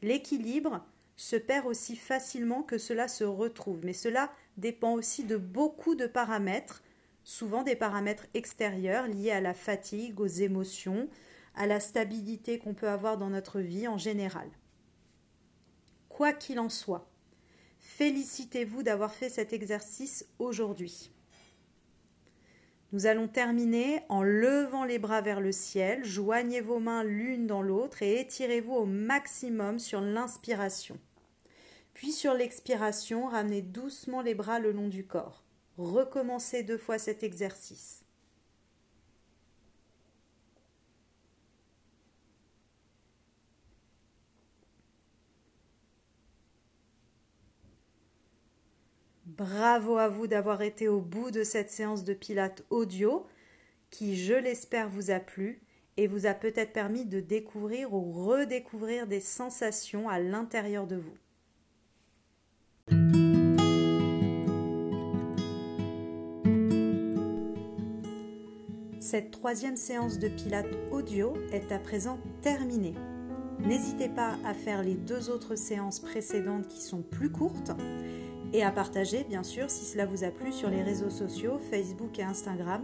L'équilibre 0.03 0.85
se 1.17 1.37
perd 1.37 1.65
aussi 1.65 1.97
facilement 1.97 2.63
que 2.63 2.77
cela 2.77 3.09
se 3.09 3.25
retrouve, 3.25 3.81
mais 3.87 3.95
cela 3.95 4.31
dépend 4.59 4.93
aussi 4.93 5.25
de 5.25 5.39
beaucoup 5.39 5.95
de 5.95 6.07
paramètres, 6.07 6.83
souvent 7.25 7.63
des 7.63 7.75
paramètres 7.75 8.27
extérieurs 8.35 9.09
liés 9.09 9.31
à 9.31 9.41
la 9.41 9.55
fatigue, 9.55 10.21
aux 10.21 10.27
émotions, 10.27 11.09
à 11.55 11.67
la 11.67 11.81
stabilité 11.81 12.59
qu'on 12.59 12.75
peut 12.75 12.91
avoir 12.91 13.17
dans 13.17 13.31
notre 13.31 13.61
vie 13.61 13.89
en 13.89 13.97
général. 13.97 14.51
Quoi 16.11 16.35
qu'il 16.35 16.61
en 16.61 16.69
soit, 16.69 17.09
félicitez-vous 17.79 18.83
d'avoir 18.83 19.15
fait 19.15 19.31
cet 19.31 19.55
exercice 19.55 20.27
aujourd'hui. 20.39 21.11
Nous 22.93 23.05
allons 23.05 23.29
terminer 23.29 24.01
en 24.09 24.23
levant 24.23 24.85
les 24.85 24.99
bras 24.99 25.21
vers 25.21 25.41
le 25.41 25.53
ciel, 25.53 26.07
joignez 26.07 26.63
vos 26.63 26.79
mains 26.79 27.05
l'une 27.05 27.47
dans 27.47 27.61
l'autre 27.61 28.03
et 28.03 28.19
étirez-vous 28.19 28.73
au 28.73 28.87
maximum 28.87 29.79
sur 29.79 30.01
l'inspiration. 30.01 30.99
Puis 31.93 32.13
sur 32.13 32.33
l'expiration, 32.33 33.27
ramenez 33.27 33.61
doucement 33.61 34.23
les 34.23 34.35
bras 34.35 34.59
le 34.59 34.73
long 34.73 34.89
du 34.89 35.05
corps. 35.05 35.43
Recommencez 35.77 36.63
deux 36.63 36.79
fois 36.79 36.99
cet 36.99 37.23
exercice. 37.23 38.05
Bravo 49.39 49.99
à 49.99 50.09
vous 50.09 50.27
d'avoir 50.27 50.63
été 50.63 50.89
au 50.89 51.01
bout 51.01 51.31
de 51.31 51.45
cette 51.45 51.71
séance 51.71 52.03
de 52.03 52.13
pilates 52.13 52.65
audio 52.71 53.25
qui, 53.89 54.17
je 54.17 54.35
l'espère, 54.35 54.89
vous 54.89 55.13
a 55.13 55.21
plu 55.21 55.61
et 55.97 56.09
vous 56.09 56.27
a 56.27 56.35
peut-être 56.35 56.73
permis 56.73 57.05
de 57.05 57.21
découvrir 57.21 57.95
ou 57.95 58.11
redécouvrir 58.27 59.07
des 59.07 59.21
sensations 59.21 60.09
à 60.09 60.19
l'intérieur 60.19 60.89
de 60.89 60.97
vous. 60.97 61.15
Cette 68.99 69.31
troisième 69.31 69.77
séance 69.77 70.19
de 70.19 70.27
pilates 70.27 70.67
audio 70.91 71.35
est 71.53 71.71
à 71.71 71.79
présent 71.79 72.19
terminée. 72.43 72.95
N'hésitez 73.61 74.09
pas 74.09 74.37
à 74.45 74.53
faire 74.53 74.83
les 74.83 74.95
deux 74.95 75.31
autres 75.31 75.55
séances 75.55 76.01
précédentes 76.01 76.67
qui 76.67 76.81
sont 76.81 77.03
plus 77.03 77.31
courtes 77.31 77.71
et 78.53 78.63
à 78.63 78.71
partager 78.71 79.25
bien 79.29 79.43
sûr 79.43 79.71
si 79.71 79.85
cela 79.85 80.07
vous 80.07 80.25
a 80.25 80.31
plu 80.31 80.53
sur 80.53 80.71
les 80.71 80.83
réseaux 80.83 81.11
sociaux 81.11 81.59
Facebook 81.71 82.19
et 82.19 82.23
Instagram. 82.23 82.83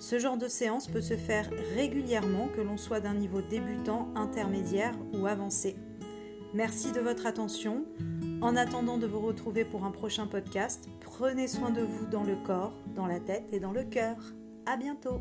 Ce 0.00 0.18
genre 0.18 0.36
de 0.36 0.48
séance 0.48 0.88
peut 0.88 1.00
se 1.00 1.16
faire 1.16 1.48
régulièrement 1.76 2.48
que 2.48 2.60
l'on 2.60 2.76
soit 2.76 3.00
d'un 3.00 3.14
niveau 3.14 3.40
débutant, 3.40 4.08
intermédiaire 4.16 4.94
ou 5.12 5.26
avancé. 5.26 5.76
Merci 6.54 6.92
de 6.92 7.00
votre 7.00 7.26
attention. 7.26 7.84
En 8.40 8.56
attendant 8.56 8.98
de 8.98 9.06
vous 9.06 9.20
retrouver 9.20 9.64
pour 9.64 9.84
un 9.84 9.90
prochain 9.90 10.26
podcast, 10.26 10.88
prenez 11.00 11.46
soin 11.46 11.70
de 11.70 11.82
vous 11.82 12.06
dans 12.06 12.24
le 12.24 12.36
corps, 12.36 12.74
dans 12.94 13.06
la 13.06 13.20
tête 13.20 13.48
et 13.52 13.60
dans 13.60 13.72
le 13.72 13.84
cœur. 13.84 14.16
À 14.66 14.76
bientôt! 14.76 15.20